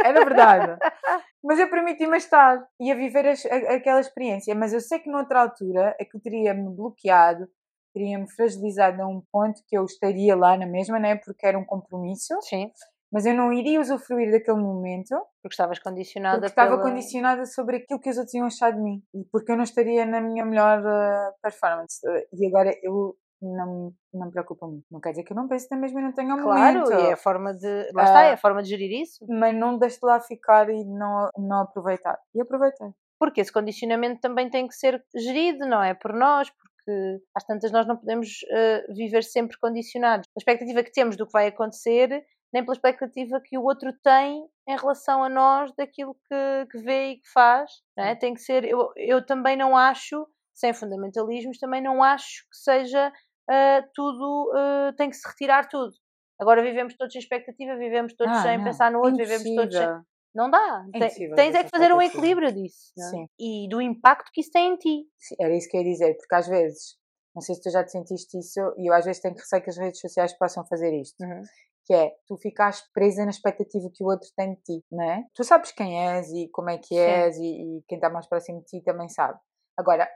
[0.03, 0.79] Era verdade.
[1.43, 4.55] mas eu permiti-me estar e a viver as, a, aquela experiência.
[4.55, 7.47] Mas eu sei que noutra altura aquilo teria-me bloqueado,
[7.93, 11.15] teria-me fragilizado a um ponto que eu estaria lá na mesma, né?
[11.17, 12.35] Porque era um compromisso.
[12.41, 12.71] Sim.
[13.11, 15.15] Mas eu não iria usufruir daquele momento.
[15.41, 16.83] Porque estavas condicionada Porque estava pela...
[16.83, 19.03] condicionada sobre aquilo que os outros iam achar de mim.
[19.13, 21.99] E porque eu não estaria na minha melhor uh, performance.
[22.31, 24.85] E agora eu não, não me preocupa muito.
[24.91, 26.87] Não quer dizer que eu não pense na mesma e não tenha um claro, momento.
[26.87, 27.91] Claro, e é a forma de.
[27.93, 29.25] Lá está, é a ah, forma de gerir isso.
[29.27, 32.19] Mas não deixe de lá ficar e não, não aproveitar.
[32.35, 32.89] E aproveitei.
[33.17, 35.93] Porque esse condicionamento também tem que ser gerido, não é?
[35.93, 40.27] Por nós, porque às tantas nós não podemos uh, viver sempre condicionados.
[40.35, 42.23] A expectativa que temos do que vai acontecer,
[42.53, 47.11] nem pela expectativa que o outro tem em relação a nós daquilo que, que vê
[47.11, 47.71] e que faz.
[47.97, 48.15] Não é?
[48.15, 48.63] Tem que ser.
[48.63, 50.25] Eu, eu também não acho
[50.59, 53.13] sem fundamentalismos, também não acho que seja
[53.49, 55.91] uh, tudo uh, tem que se retirar tudo.
[56.39, 58.63] Agora vivemos todos sem expectativa, vivemos todos ah, sem não.
[58.63, 59.39] pensar no outro, Impossível.
[59.39, 60.09] vivemos todos sem.
[60.33, 60.85] Não dá.
[60.93, 62.91] Impossível, tens é que fazer um equilíbrio disso.
[62.95, 63.25] Sim.
[63.37, 65.05] E do impacto que isso tem em ti.
[65.17, 66.97] Sim, era isso que eu ia dizer, porque às vezes,
[67.35, 69.69] não sei se tu já te sentiste isso, e eu às vezes tenho receio que
[69.69, 71.19] as redes sociais possam fazer isto.
[71.21, 71.41] Uhum.
[71.85, 75.23] Que é, tu ficaste presa na expectativa que o outro tem de ti, não é?
[75.33, 78.59] Tu sabes quem és e como é que és e, e, quem está mais próximo
[78.59, 79.39] de ti também sabe.
[79.75, 80.07] Agora,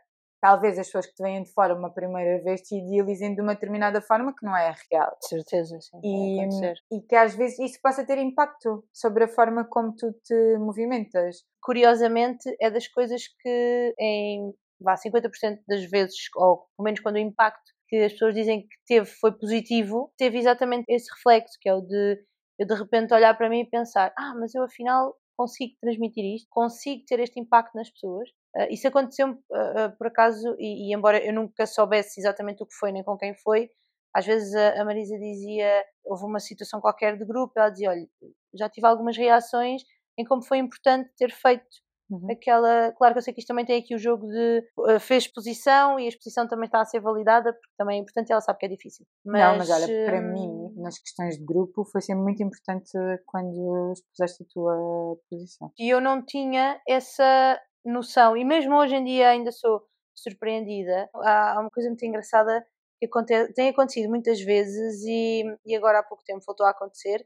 [0.43, 3.53] talvez as pessoas que te vêm de fora uma primeira vez te idealizem de uma
[3.53, 5.17] determinada forma que não é real.
[5.21, 6.01] De certeza, sim.
[6.03, 10.57] E, e que às vezes isso possa ter impacto sobre a forma como tu te
[10.57, 11.37] movimentas.
[11.61, 17.19] Curiosamente, é das coisas que em vá, 50% das vezes, ou pelo menos quando o
[17.19, 21.73] impacto que as pessoas dizem que teve foi positivo, teve exatamente esse reflexo, que é
[21.73, 22.21] o de
[22.59, 26.47] eu de repente olhar para mim e pensar, ah, mas eu afinal consigo transmitir isto,
[26.49, 30.95] consigo ter este impacto nas pessoas, Uh, isso aconteceu uh, uh, por acaso, e, e,
[30.95, 33.69] embora eu nunca soubesse exatamente o que foi nem com quem foi,
[34.13, 38.07] às vezes a, a, Marisa dizia, houve uma situação qualquer de grupo, ela dizia, olha,
[38.53, 39.81] já tive algumas reações
[40.17, 41.65] em como foi importante ter feito
[42.11, 42.27] uhum.
[42.31, 42.91] aquela.
[42.91, 46.05] Claro que eu sei que isto também tem aqui o jogo de fez exposição e
[46.05, 48.69] a exposição também está a ser validada, porque também é importante ela sabe que é
[48.69, 49.03] difícil.
[49.25, 52.91] Mas, Não, mas olha, para mim, hum, nas questões de grupo, foi sempre muito importante
[53.25, 55.71] quando expuseste a tua posição.
[55.79, 59.83] E eu não tinha essa noção, e mesmo hoje em dia ainda sou
[60.15, 61.09] surpreendida.
[61.15, 62.65] Há uma coisa muito engraçada
[63.01, 67.25] que tem acontecido muitas vezes e, e agora há pouco tempo voltou a acontecer.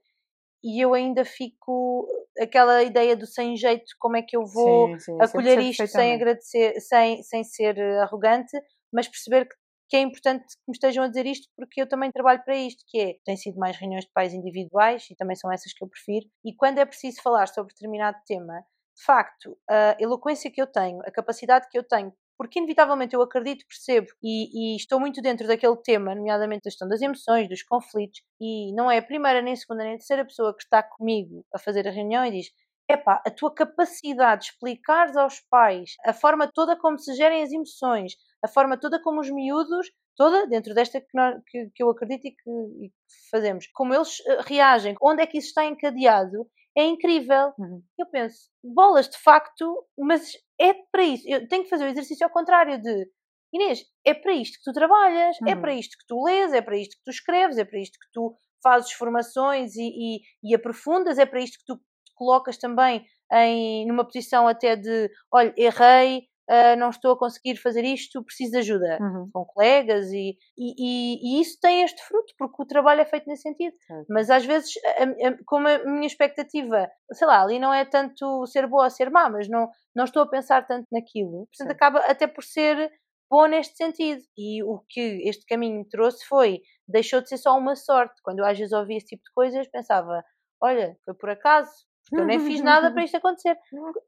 [0.63, 2.07] E eu ainda fico
[2.39, 6.13] aquela ideia do sem jeito, como é que eu vou sim, sim, acolher isto sem
[6.13, 8.59] agradecer, sem, sem ser arrogante,
[8.91, 9.55] mas perceber que,
[9.89, 12.83] que é importante que me estejam a dizer isto porque eu também trabalho para isto,
[12.87, 15.87] que é, tem sido mais reuniões de pais individuais e também são essas que eu
[15.87, 18.63] prefiro, e quando é preciso falar sobre determinado tema,
[18.97, 23.21] de facto, a eloquência que eu tenho, a capacidade que eu tenho, porque inevitavelmente eu
[23.21, 27.63] acredito, percebo e, e, estou muito dentro daquele tema, nomeadamente da questão das emoções, dos
[27.63, 30.81] conflitos, e não é a primeira, nem a segunda, nem a terceira pessoa que está
[30.81, 32.47] comigo a fazer a reunião e diz:
[32.89, 37.51] epá, a tua capacidade de explicares aos pais a forma toda como se gerem as
[37.51, 41.89] emoções, a forma toda como os miúdos, toda dentro desta que, nós, que, que eu
[41.89, 45.65] acredito e que, e que, fazemos, como eles eh, reagem, onde é que isso está
[45.65, 47.53] encadeado, é incrível.
[47.57, 47.81] Uhum.
[47.97, 51.27] Eu penso, bolas de facto, mas é para isso.
[51.27, 53.09] Eu tenho que fazer o exercício ao contrário de
[53.53, 55.51] Inês, é para isto que tu trabalhas, é uhum.
[55.51, 57.97] é para isto que tu lês, é para isto que tu escreves, é para isto
[57.97, 62.57] que tu fazes formações e, e, e aprofundas, é para isto que tu te colocas
[62.57, 68.23] também em, numa posição até de olha, errei, uh, não estou a conseguir fazer isto,
[68.23, 69.29] preciso de ajuda uhum.
[69.33, 73.43] com colegas e, e, e, isso tem este fruto, porque o trabalho é feito nesse
[73.43, 73.75] sentido.
[73.89, 74.05] Uhum.
[74.09, 78.45] Mas às vezes, a, a, como a minha expectativa, sei lá, ali não é tanto
[78.47, 81.73] ser boa ou ser má, mas não, não estou a pensar tanto naquilo, portanto Sim.
[81.73, 82.91] acaba até por ser
[83.29, 84.21] bom neste sentido.
[84.37, 88.21] E o que este caminho me trouxe foi, deixou de ser só uma sorte.
[88.23, 90.23] Quando eu às vezes ouvia esse tipo de coisas, pensava,
[90.61, 91.71] olha, foi por acaso,
[92.09, 93.57] porque eu nem fiz nada para isto acontecer.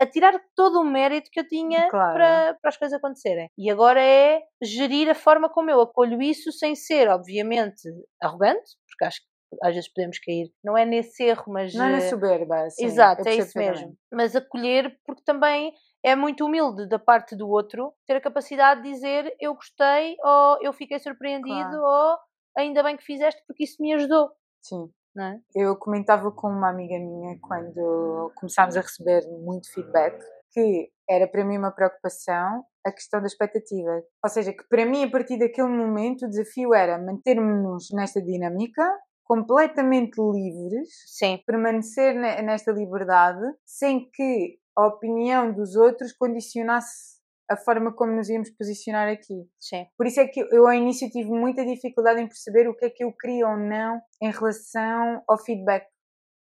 [0.02, 2.14] A tirar todo o mérito que eu tinha Claro.
[2.14, 3.50] para, para as coisas acontecerem.
[3.58, 7.82] E agora é gerir a forma como eu acolho isso sem ser, obviamente,
[8.22, 9.30] arrogante, porque acho que
[9.64, 11.74] às vezes podemos cair, não é nesse erro, mas.
[11.74, 12.70] Não é na eh, soberba.
[12.70, 13.74] sim, Exato, é isso mesmo.
[13.74, 14.00] perfeitamente.
[14.14, 18.92] Mas acolher, porque também é muito humilde da parte do outro ter a capacidade de
[18.92, 21.82] dizer eu gostei, ou eu fiquei surpreendido, Claro.
[21.84, 22.18] ou
[22.58, 24.30] ainda bem que fizeste porque isso me ajudou,
[24.62, 24.92] Sim.
[25.20, 25.40] Não é?
[25.54, 30.18] Eu comentava com uma amiga minha quando começámos a receber muito feedback
[30.52, 34.02] que era para mim uma preocupação a questão da expectativa.
[34.24, 38.84] Ou seja, que para mim, a partir daquele momento, o desafio era mantermos-nos nesta dinâmica
[39.24, 47.19] completamente livres, Sim, permanecer ne- nesta liberdade, sem que a opinião dos outros condicionasse
[47.50, 49.50] a forma como nos íamos posicionar aqui.
[49.60, 52.86] sim, Por isso é que eu ao início tive muita dificuldade em perceber o que
[52.86, 55.86] é que eu queria ou não em relação ao feedback.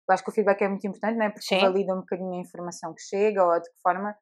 [0.08, 1.30] Eu acho que o feedback é muito importante, não é?
[1.30, 1.60] Porque Sim.
[1.62, 4.16] valida um bocadinho a informação que chega ou de que forma,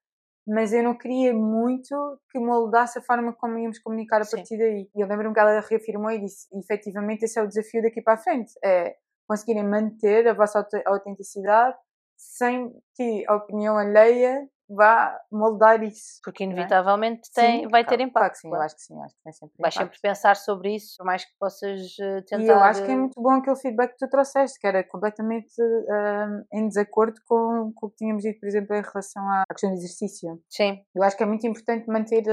[0.47, 4.37] mas eu não queria muito que moldasse a forma como íamos comunicar a Sim.
[4.37, 4.89] partir daí.
[4.95, 8.13] E eu lembro-me que ela reafirmou e disse: efetivamente, esse é o desafio daqui para
[8.13, 8.95] a frente: é
[9.27, 11.75] conseguirem manter a vossa aut- autenticidade
[12.17, 16.19] sem que a opinião alheia vá moldar isso.
[16.23, 16.47] porque é?
[16.47, 18.13] inevitavelmente tem, Sim, vai ter claro, impacto.
[18.13, 18.65] Claro que sim, eu claro.
[18.65, 19.87] acho que sim, eu acho que tem sempre Vais impacto.
[19.87, 22.43] sempre pensar sobre isso, por mais que possas eh, tentar.
[22.43, 24.83] E eu acho que é eh, muito bom aquele feedback que tu trouxeste, que era
[24.83, 29.43] completamente hum, em desacordo com, com o que tínhamos dito, por exemplo, em relação à
[29.49, 30.41] à questão do exercício.
[30.49, 32.23] Sim, Eu acho que é muito importante manter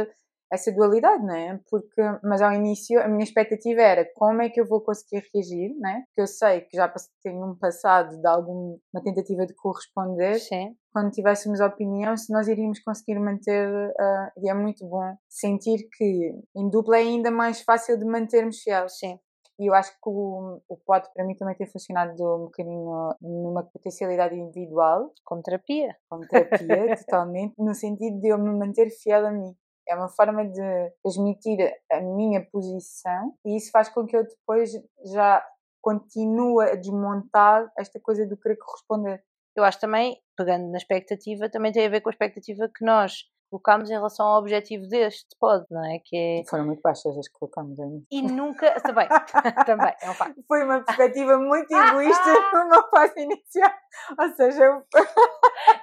[0.53, 1.61] essa dualidade, não é?
[1.69, 5.75] Porque, mas ao início a minha expectativa era como é que eu vou conseguir reagir,
[5.79, 6.03] não é?
[6.07, 11.11] Porque eu sei que já tenho um passado de alguma tentativa de corresponder, sim, quando
[11.11, 16.71] tivéssemos opinião, se nós iríamos conseguir manter, ah, e é muito bom sentir que em
[16.71, 18.99] dupla é ainda mais fácil de mantermos fiéis.
[18.99, 19.19] sim.
[19.59, 23.63] E eu acho que o, o pod para mim também tem funcionado um bocadinho numa
[23.65, 25.97] potencialidade individual, Como terapia.
[26.11, 29.55] como terapia, totalmente, no sentido de eu me manter fiel a mim.
[29.89, 31.59] É uma forma de transmitir
[31.91, 34.73] a minha posição e isso faz com que eu depois
[35.05, 35.47] já
[35.81, 39.23] continue a desmontar esta coisa do querer corresponder.
[39.55, 43.25] Eu acho também, pegando na expectativa, também tem a ver com a expectativa que nós
[43.51, 45.99] colocamos em relação ao objetivo deste pod, não é?
[46.05, 46.43] Que é.
[46.49, 48.03] Foram muito baixas as que colocamos aí.
[48.11, 48.81] E nunca.
[48.81, 49.09] Também,
[49.67, 50.43] também, é um facto.
[50.49, 53.71] Foi uma perspectiva muito egoísta numa fase inicial.
[54.19, 54.83] Ou seja, eu-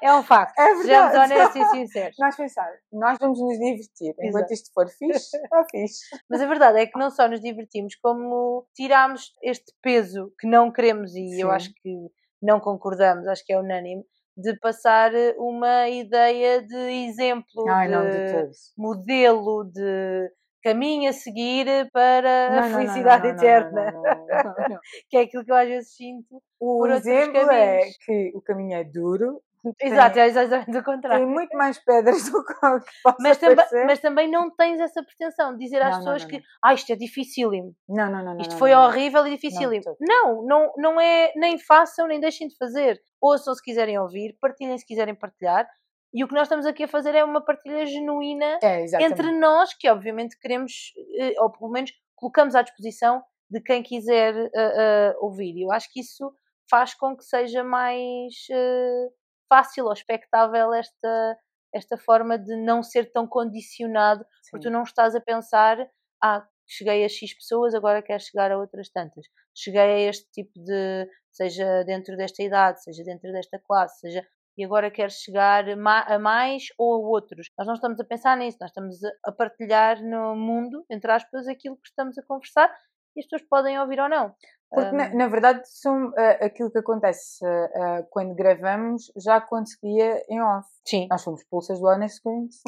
[0.02, 0.54] É um facto.
[0.60, 1.34] é Sejamos verdade.
[1.34, 2.16] honestos e sinceros.
[2.20, 4.14] Nós pensamos, nós vamos nos divertir.
[4.20, 4.54] Enquanto Exato.
[4.54, 6.00] isto for fixe, está fixe.
[6.30, 10.72] Mas a verdade é que não só nos divertimos, como tiramos este peso que não
[10.72, 11.56] queremos, e eu Sim.
[11.56, 11.96] acho que
[12.42, 14.04] não concordamos, acho que é unânime,
[14.36, 16.76] de passar eh, uma ideia de
[17.08, 20.32] exemplo, Ai, de, de modelo, de
[20.64, 23.94] caminho a seguir para Não, a não, felicidade não, eterna,
[25.10, 26.42] que é aquilo que eu às vezes sinto.
[26.60, 29.42] O exemplo é que o caminho é duro,
[29.82, 31.28] Exato, tem, é exatamente o tem contrário.
[31.28, 33.40] muito mais pedras do que o que possa Mas,
[33.86, 36.44] mas também não tens essa pretensão de dizer às Não, pessoas não, que não.
[36.66, 37.74] ah, isto é dificílimo.
[37.88, 38.38] Não, não, não.
[38.40, 39.84] Isto foi horrível e dificílimo.
[40.02, 43.02] Não, não, não é, nem façam, nem deixem de fazer.
[43.22, 45.68] Ouçam se quiserem ouvir, partilhem se quiserem partilhar.
[46.14, 49.74] E o que nós estamos aqui a fazer é uma partilha genuína É, entre nós,
[49.74, 55.16] que obviamente queremos, eh, ou pelo menos colocamos à disposição de quem quiser eh, eh,
[55.20, 55.60] ouvir.
[55.62, 56.32] Eu acho que isso
[56.70, 59.08] faz com que seja mais eh,
[59.54, 61.38] fácil ou expectável esta,
[61.74, 64.70] esta forma de não ser tão condicionado porque Sim.
[64.70, 65.78] tu não estás a pensar,
[66.24, 69.26] ah, cheguei a X pessoas, agora quero chegar a outras tantas.
[69.56, 74.26] Cheguei a este tipo de, seja dentro desta idade, seja dentro desta classe, seja,
[74.58, 77.48] e agora quero chegar a mais ou a outros.
[77.58, 81.48] Nós não estamos a pensar nisso, nós estamos a- a partilhar no mundo, entre aspas,
[81.48, 82.70] aquilo que estamos a conversar
[83.16, 84.36] e as pessoas podem ouvir ou não.
[84.74, 90.24] Porque, na, Um, na verdade, são, ah, aquilo que acontece ah, quando gravamos já acontecia
[90.30, 90.68] em off.
[90.86, 92.62] sim, Nós fomos expulsas do Honest Screens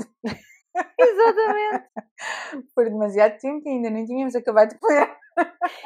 [1.00, 1.86] exatamente.
[2.76, 5.15] por demasiado tempo e ainda não tínhamos acabado de planear.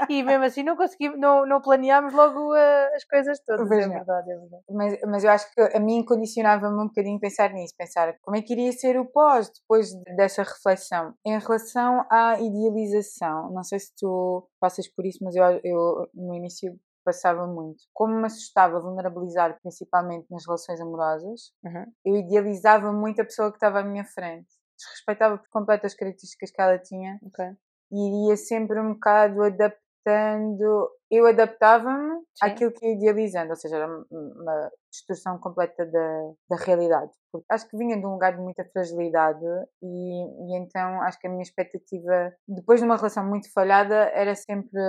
[0.10, 3.68] E mesmo assim não conseguimos, não, não planeámos logo ah, as coisas todas.
[3.68, 4.64] Pois é verdade, é verdade.
[4.70, 8.42] Mas, mas eu acho que a mim condicionava-me um bocadinho pensar nisso, pensar como é
[8.42, 11.14] que iria ser o pós depois dessa reflexão.
[11.26, 16.36] Em relação à idealização, não sei se tu passas por isso, mas eu, eu no
[16.36, 17.84] início passava muito.
[17.94, 21.86] Como me assustava vulnerabilizar, principalmente nas relações amorosas, Uhum.
[22.06, 24.48] eu idealizava muito a pessoa que estava à minha frente.
[24.78, 27.46] Desrespeitava por completo as características que ela tinha Ok.
[27.92, 34.72] Iria sempre um bocado adaptando eu adaptava-me àquilo que ia idealizando, ou seja, era uma
[34.92, 37.12] distorção completa da, da realidade.
[37.32, 39.46] Porque acho que vinha de um lugar de muita fragilidade
[39.84, 44.34] e, e então acho que a minha expectativa, depois de uma relação muito falhada, era
[44.34, 44.80] sempre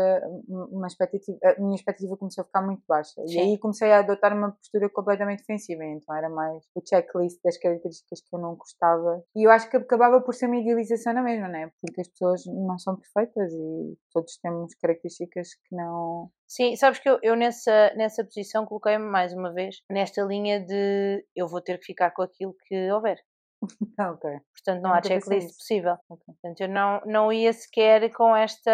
[0.48, 3.12] uma expectativa, a minha expectativa começou a ficar muito baixa.
[3.26, 3.35] Sim.
[3.35, 7.58] E aí comecei a adotar uma postura completamente defensiva, então era mais o checklist das
[7.58, 9.23] características que eu não gostava.
[9.37, 11.71] E eu acho que acabava por ser uma idealização na mesma, né?
[11.81, 16.10] Porque as pessoas não são perfeitas e todos temos características que não
[16.46, 21.25] Sim, sabes que eu, eu nessa, nessa posição coloquei-me mais uma vez nesta linha de
[21.35, 23.19] eu vou ter que ficar com aquilo que houver.
[23.98, 24.31] ok.
[24.54, 25.96] Portanto, não há checklist possível.
[26.08, 26.25] Okay.
[26.27, 28.71] Portanto, eu não, não ia sequer com esta.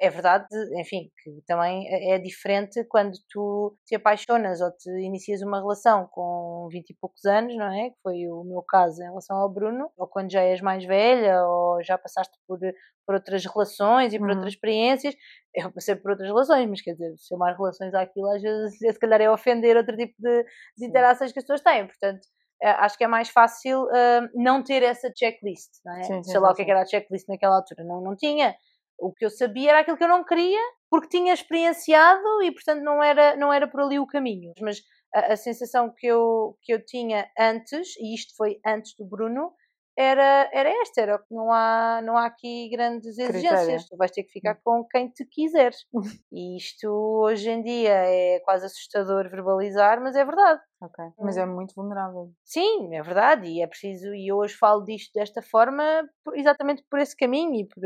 [0.00, 0.46] É verdade,
[0.80, 6.06] enfim, que também é, é diferente quando tu te apaixonas ou te inicias uma relação
[6.10, 7.90] com 20 e poucos anos, não é?
[7.90, 11.44] Que foi o meu caso em relação ao Bruno, ou quando já és mais velha,
[11.44, 12.58] ou já passaste por,
[13.06, 14.34] por outras relações e por uhum.
[14.34, 15.14] outras experiências.
[15.54, 19.20] Eu passei por outras relações, mas quer dizer, chamar relações àquilo às vezes se calhar
[19.20, 20.44] é ofender outro tipo de,
[20.76, 21.86] de interações que as pessoas têm.
[21.86, 22.26] Portanto,
[22.62, 26.02] acho que é mais fácil uh, não ter essa checklist, não é?
[26.02, 28.00] Sim, sim, Sei lá sim, o que, é que era a checklist naquela altura, não,
[28.00, 28.54] não tinha.
[28.98, 32.82] O que eu sabia era aquilo que eu não queria, porque tinha experienciado e, portanto,
[32.82, 34.52] não era, não era por ali o caminho.
[34.60, 34.80] Mas
[35.14, 39.52] a, a sensação que eu, que eu tinha antes, e isto foi antes do Bruno,
[39.96, 43.86] era, era esta, era que não há, não há aqui grandes exigências, Critério.
[43.88, 44.60] tu vais ter que ficar hum.
[44.62, 45.86] com quem te quiseres.
[46.30, 50.60] e isto hoje em dia é quase assustador verbalizar, mas é verdade.
[50.80, 51.54] Ok, mas é hum.
[51.54, 52.30] muito vulnerável.
[52.44, 56.98] Sim, é verdade, e é preciso, e eu hoje falo disto desta forma exatamente por
[57.00, 57.82] esse caminho e por,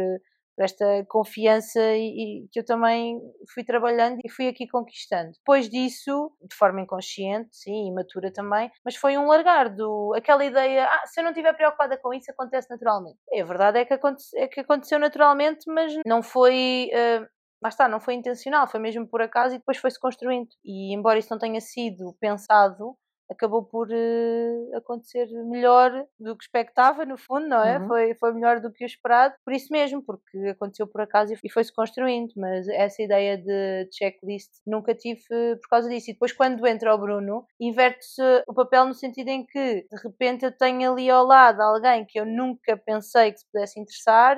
[0.61, 3.19] por esta confiança e, e, que eu também
[3.55, 5.33] fui trabalhando e fui aqui conquistando.
[5.33, 10.85] Depois disso, de forma inconsciente, sim, imatura também, mas foi um largar do aquela ideia,
[10.85, 13.17] ah, se eu não estiver preocupada com isso, acontece naturalmente.
[13.33, 16.91] É, a verdade é que, aconte, é que aconteceu naturalmente, mas não foi.
[16.93, 17.27] Uh,
[17.63, 20.49] lá está, não foi intencional, foi mesmo por acaso e depois foi-se construindo.
[20.63, 22.95] E embora isso não tenha sido pensado,
[23.31, 27.79] acabou por uh, acontecer melhor do que expectava, no fundo, não é?
[27.79, 27.87] Uhum.
[27.87, 31.51] Foi, foi melhor do que o esperado, por isso mesmo, porque aconteceu por acaso e
[31.51, 35.23] foi-se construindo, mas essa ideia de checklist nunca tive
[35.63, 36.11] por causa disso.
[36.11, 40.45] E depois, quando entra o Bruno, inverte-se o papel no sentido em que, de repente,
[40.45, 44.37] eu tenho ali ao lado alguém que eu nunca pensei que se pudesse interessar,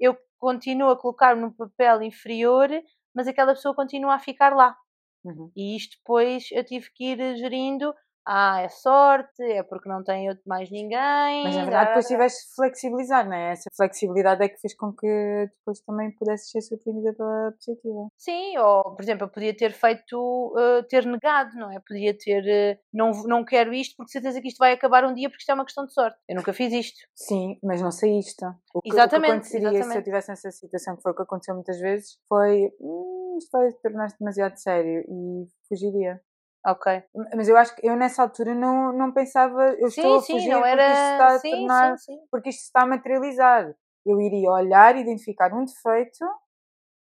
[0.00, 2.68] eu continuo a colocar-me no papel inferior,
[3.14, 4.74] mas aquela pessoa continua a ficar lá.
[5.24, 5.52] Uhum.
[5.54, 7.94] E isto depois eu tive que ir gerindo
[8.26, 11.44] ah, é sorte, é porque não tem mais ninguém.
[11.44, 13.52] Mas na verdade depois tiveste de flexibilizar, não é?
[13.52, 18.08] Essa flexibilidade é que fez com que depois também pudesses ser surpreendida pela positiva.
[18.16, 21.80] Sim, ou por exemplo, eu podia ter feito, uh, ter negado, não é?
[21.86, 25.28] Podia ter, uh, não, não quero isto porque certeza que isto vai acabar um dia
[25.28, 26.16] porque isto é uma questão de sorte.
[26.28, 26.98] Eu nunca fiz isto.
[27.14, 28.44] Sim, mas não saíste.
[28.74, 29.92] O que, exatamente, o que aconteceria exatamente.
[29.92, 33.50] se eu tivesse nessa situação, que foi o que aconteceu muitas vezes, foi hum, isto
[33.50, 36.20] vai tornar-se demasiado sério e fugiria.
[36.64, 37.02] Ok.
[37.34, 40.50] Mas eu acho que eu nessa altura não, não pensava, eu sim, estou a fugir
[40.50, 40.82] não era...
[40.84, 43.74] porque isto está a sim, tornar, sim, porque isto está a materializar.
[44.06, 46.24] Eu iria olhar, identificar um defeito,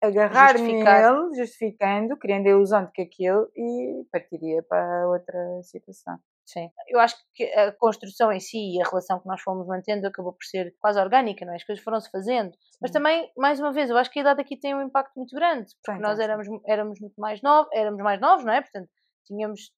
[0.01, 6.17] agarrar nele, justificando, criando a ilusão de que aquilo e partiria para outra situação.
[6.45, 6.69] Sim.
[6.89, 10.33] Eu acho que a construção em si e a relação que nós fomos mantendo acabou
[10.33, 11.55] por ser quase orgânica, não é?
[11.55, 12.51] As coisas foram-se fazendo.
[12.51, 12.79] Sim.
[12.81, 15.33] Mas também, mais uma vez, eu acho que a idade aqui tem um impacto muito
[15.35, 18.61] grande, porque Sim, nós éramos, éramos muito mais novos, éramos mais novos, não é?
[18.61, 18.89] Portanto,
[19.25, 19.71] tínhamos,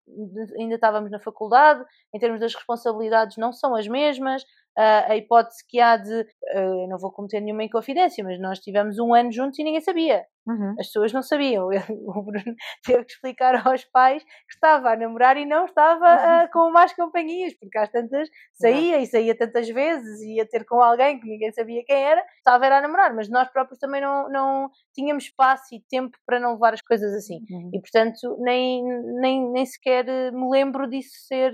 [0.57, 1.83] ainda estávamos na faculdade,
[2.13, 6.87] em termos das responsabilidades não são as mesmas, uh, a hipótese que há de, uh,
[6.89, 10.25] não vou cometer nenhuma inconfidência, mas nós tivemos um ano juntos e ninguém sabia.
[10.45, 10.75] Uhum.
[10.79, 11.69] As pessoas não sabiam.
[12.13, 16.05] O Bruno teve que explicar aos pais que estava a namorar e não estava
[16.45, 20.81] uh, com mais companhias, porque às tantas saía e saía tantas vezes, ia ter com
[20.81, 24.69] alguém que ninguém sabia quem era, estava a namorar, mas nós próprios também não, não
[24.93, 27.39] tínhamos espaço e tempo para não levar as coisas assim.
[27.49, 27.71] Uhum.
[27.73, 28.83] E portanto, nem,
[29.19, 31.53] nem, nem sequer me lembro disso ser,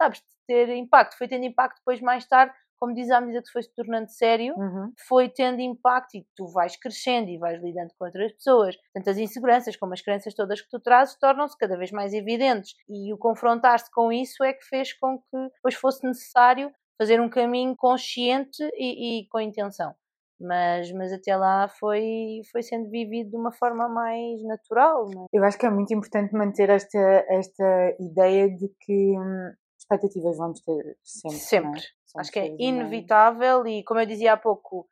[0.00, 1.16] sabes, ter impacto.
[1.16, 4.54] Foi tendo impacto depois, mais tarde, como diz à medida que foi se tornando sério,
[4.56, 4.92] uhum.
[5.08, 8.76] foi tendo impacto e tu vais crescendo e vais lidando com outras pessoas.
[8.94, 12.74] Tanto as inseguranças como as crenças todas que tu trazes tornam-se cada vez mais evidentes.
[12.88, 17.28] E o confrontar-se com isso é que fez com que depois fosse necessário fazer um
[17.28, 19.94] caminho consciente e, e com intenção.
[20.38, 25.08] Mas, mas até lá foi, foi sendo vivido de uma forma mais natural.
[25.08, 25.38] É?
[25.38, 26.98] Eu acho que é muito importante manter esta,
[27.28, 31.36] esta ideia de que hum, expectativas vamos ter sempre.
[31.36, 31.40] É?
[31.40, 31.82] Sempre.
[32.14, 32.20] É?
[32.20, 34.88] Acho que é inevitável e, como eu dizia há pouco,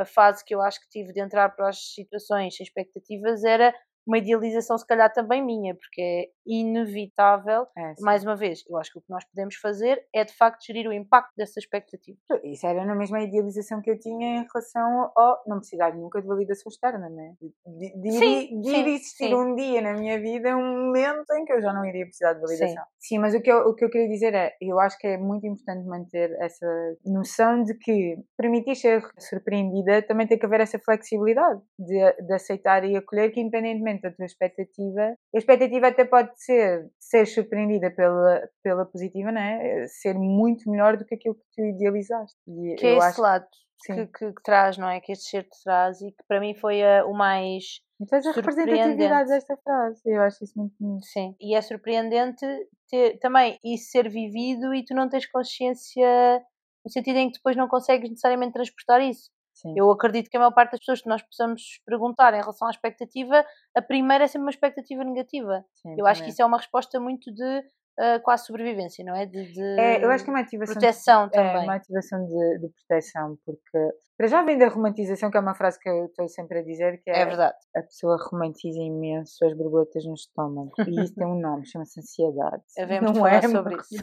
[0.00, 3.74] a fase que eu acho que tive de entrar para as situações sem expectativas era
[4.06, 7.66] uma idealização, se calhar também minha, porque é inevitável.
[7.76, 8.04] É, sim.
[8.04, 10.88] Mais uma vez, eu acho que o que nós podemos fazer é de facto gerir
[10.88, 12.18] o impacto dessa expectativa.
[12.42, 16.26] Isso era na mesma idealização que eu tinha em relação ao não precisar nunca de
[16.26, 17.34] validação externa, né?
[17.40, 19.34] De, de, Sim, de sim, ir existir sim.
[19.34, 22.40] um dia na minha vida, um momento em que eu já não iria precisar de
[22.40, 22.84] validação.
[22.98, 25.16] Sim, mas o que, eu, o que eu queria dizer é, eu acho que é
[25.16, 26.66] muito importante manter essa
[27.04, 32.84] noção de que permitir ser surpreendida também tem que haver essa flexibilidade de, de aceitar
[32.84, 38.48] e acolher que independentemente da tua expectativa, a expectativa até pode ser ser surpreendida pela,
[38.62, 39.86] pela positiva, né?
[39.88, 42.36] Ser muito melhor do que aquilo que tu idealizaste.
[42.48, 43.46] E Que é esse acho lado
[43.84, 45.00] que, que- que traz, não é?
[45.00, 47.80] Que este certo traz e que para mim foi o mais.
[48.00, 51.04] Então, a representatividade desta frase, eu acho isso muito bonito.
[51.06, 51.34] Sim.
[51.40, 52.44] E é surpreendente
[52.90, 56.42] ter, também isso ser vivido e tu não tens consciência
[56.84, 59.30] no sentido em que depois não consegues necessariamente transportar isso.
[59.54, 59.72] Sim.
[59.76, 62.70] Eu acredito que a maior parte das pessoas que nós possamos perguntar em relação à
[62.70, 63.44] expectativa,
[63.74, 65.64] a primeira é sempre uma expectativa negativa.
[65.74, 67.64] sim, Eu acho que isso é uma resposta muito de
[67.98, 69.24] ah, quase sobrevivência, não é?
[69.24, 71.64] De, de É, eu acho que é uma ativação proteção é, também.
[71.64, 75.78] uma ativação de, de proteção, porque para já vem da romantização, que é uma frase
[75.78, 77.56] que eu estou sempre a dizer, que é, É verdade.
[77.74, 80.72] a pessoa romantiza imenso as borboletas no estômago.
[80.86, 82.62] E isso tem um nome, chama-se ansiedade.
[82.78, 83.94] Havemos de Não é sobre isso.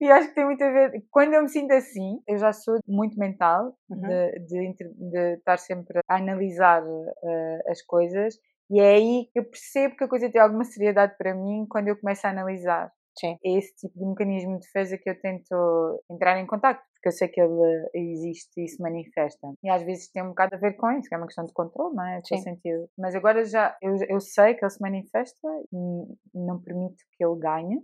[0.00, 1.04] E acho que tem muito a ver.
[1.10, 4.00] Quando eu me sinto assim, eu já sou muito mental, Uhum.
[4.00, 6.82] de, de, de estar sempre a analisar
[7.24, 8.34] eh, as coisas,
[8.70, 11.88] e é aí que eu percebo que a coisa tem alguma seriedade para mim quando
[11.88, 12.90] eu começo a analisar.
[13.18, 13.36] Sim.
[13.44, 17.12] É esse tipo de mecanismo de defesa que eu tento entrar em contato, porque eu
[17.12, 19.52] sei que ele existe e se manifesta.
[19.62, 21.52] E às vezes tem um bocado a ver com isso, que é uma questão de
[21.52, 22.20] controle, não é?
[22.24, 22.38] Sim.
[22.38, 22.88] sentido.
[22.96, 27.36] Mas agora já, eu, eu sei que ele se manifesta e não permito que ele
[27.38, 27.82] ganhe,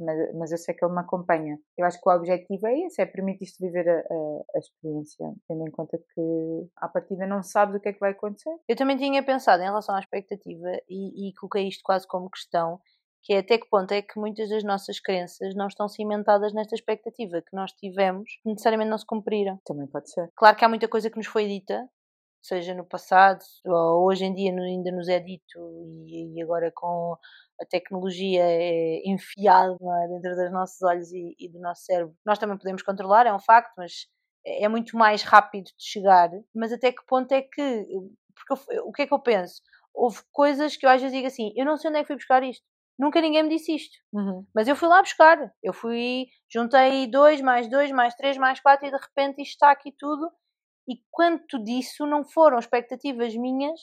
[0.00, 1.58] mas, mas eu sei que ele me acompanha.
[1.76, 5.66] Eu acho que o objetivo é esse, é permitir-te viver a, a, a experiência, tendo
[5.66, 8.54] em conta que à partida não sabes o que é que vai acontecer.
[8.68, 12.80] Eu também tinha pensado em relação à expectativa e, e coloquei isto quase como questão,
[13.22, 16.74] que é até que ponto é que muitas das nossas crenças não estão cimentadas nesta
[16.74, 19.60] expectativa que nós tivemos, que necessariamente não se cumpriram.
[19.64, 20.30] Também pode ser.
[20.36, 21.88] Claro que há muita coisa que nos foi dita,
[22.42, 25.58] seja no passado ou hoje em dia ainda nos é dito
[26.06, 27.16] e, agora com
[27.60, 32.14] a tecnologia é enfiado não é, dentro dos nossos olhos e, e do nosso cérebro.
[32.24, 34.06] Nós também podemos controlar, é um facto, mas
[34.46, 36.30] é é muito mais rápido de chegar.
[36.54, 37.86] Mas até que ponto é que.
[38.34, 39.60] Porque eu- o que é que eu penso?
[39.94, 42.16] Houve coisas que eu às vezes digo assim: eu não sei onde é que fui
[42.16, 42.64] buscar isto.
[42.98, 43.96] Nunca ninguém me disse isto.
[44.54, 45.38] Mas eu fui lá buscar.
[45.62, 49.70] Eu fui, juntei dois, mais dois, mais três, mais quatro e de repente isto está
[49.70, 50.30] aqui tudo.
[50.88, 53.78] E quanto disso não foram expectativas minhas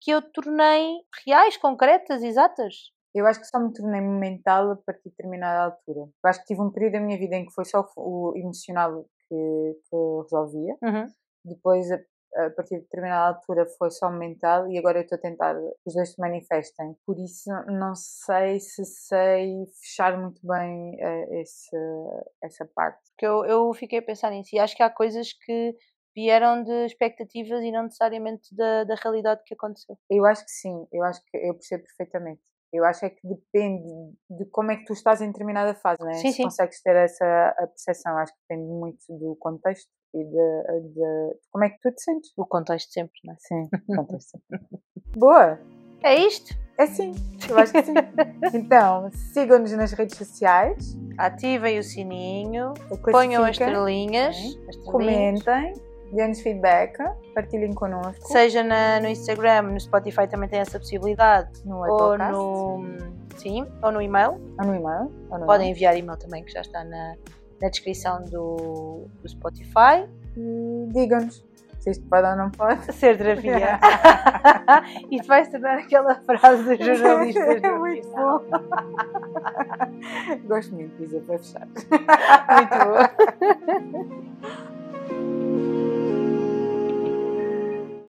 [0.00, 2.92] que eu tornei reais, concretas, exatas?
[3.14, 6.00] Eu acho que só me tornei mental a partir de determinada altura.
[6.00, 9.04] Eu acho que tive um período da minha vida em que foi só o emocional
[9.28, 10.76] que, que eu resolvia.
[11.44, 11.98] Depois, a,
[12.46, 15.86] a partir de determinada altura, foi só mental e agora eu estou a tentar que
[15.86, 16.96] os dois se manifestem.
[17.06, 21.76] Por isso, não sei se sei fechar muito bem eh, esse,
[22.42, 23.00] essa parte.
[23.12, 25.76] Porque eu, eu fiquei a pensar nisso e acho que há coisas que
[26.14, 29.96] vieram de expectativas e não necessariamente da, da realidade que aconteceu.
[30.10, 32.40] Eu acho que sim, eu acho que eu percebo perfeitamente.
[32.72, 33.84] Eu acho é que depende
[34.30, 36.14] de como é que tu estás em determinada fase, não é?
[36.14, 36.42] Sim, Se sim.
[36.42, 41.70] consegues ter essa percepção, acho que depende muito do contexto e de, de- como é
[41.70, 42.32] que tu te sentes.
[42.36, 43.36] O contexto sempre, não é?
[43.38, 44.40] Sim, contexto.
[45.16, 45.60] Boa!
[46.02, 46.52] É isto.
[46.76, 47.12] É sim,
[47.48, 47.94] eu acho que sim.
[48.52, 52.74] Então, sigam-nos nas redes sociais, Ativem o sininho,
[53.12, 54.42] ponham as estrelinhas, as
[54.76, 54.84] estrelinhas.
[55.44, 55.72] comentem,
[56.14, 56.96] dê-nos feedback,
[57.34, 62.84] partilhem connosco seja na- no Instagram, no Spotify também tem essa possibilidade, no ou no,
[63.36, 64.32] sim, ou no e-mail.
[64.58, 65.12] ou no e-mail.
[65.30, 67.14] ou no Podem enviar e-mail também, que já está na,
[67.60, 70.08] na descrição do, do Spotify.
[70.36, 71.44] e digam-nos
[71.80, 72.80] se isto pode ou não pode.
[72.96, 73.78] Ser terapia.
[75.12, 77.60] Isto vai se tornar aquela frase dos jornalistas.
[77.62, 78.40] É muito bom.
[80.46, 81.66] Gosto muito de dizer para fechar.
[81.66, 83.10] Muito boa.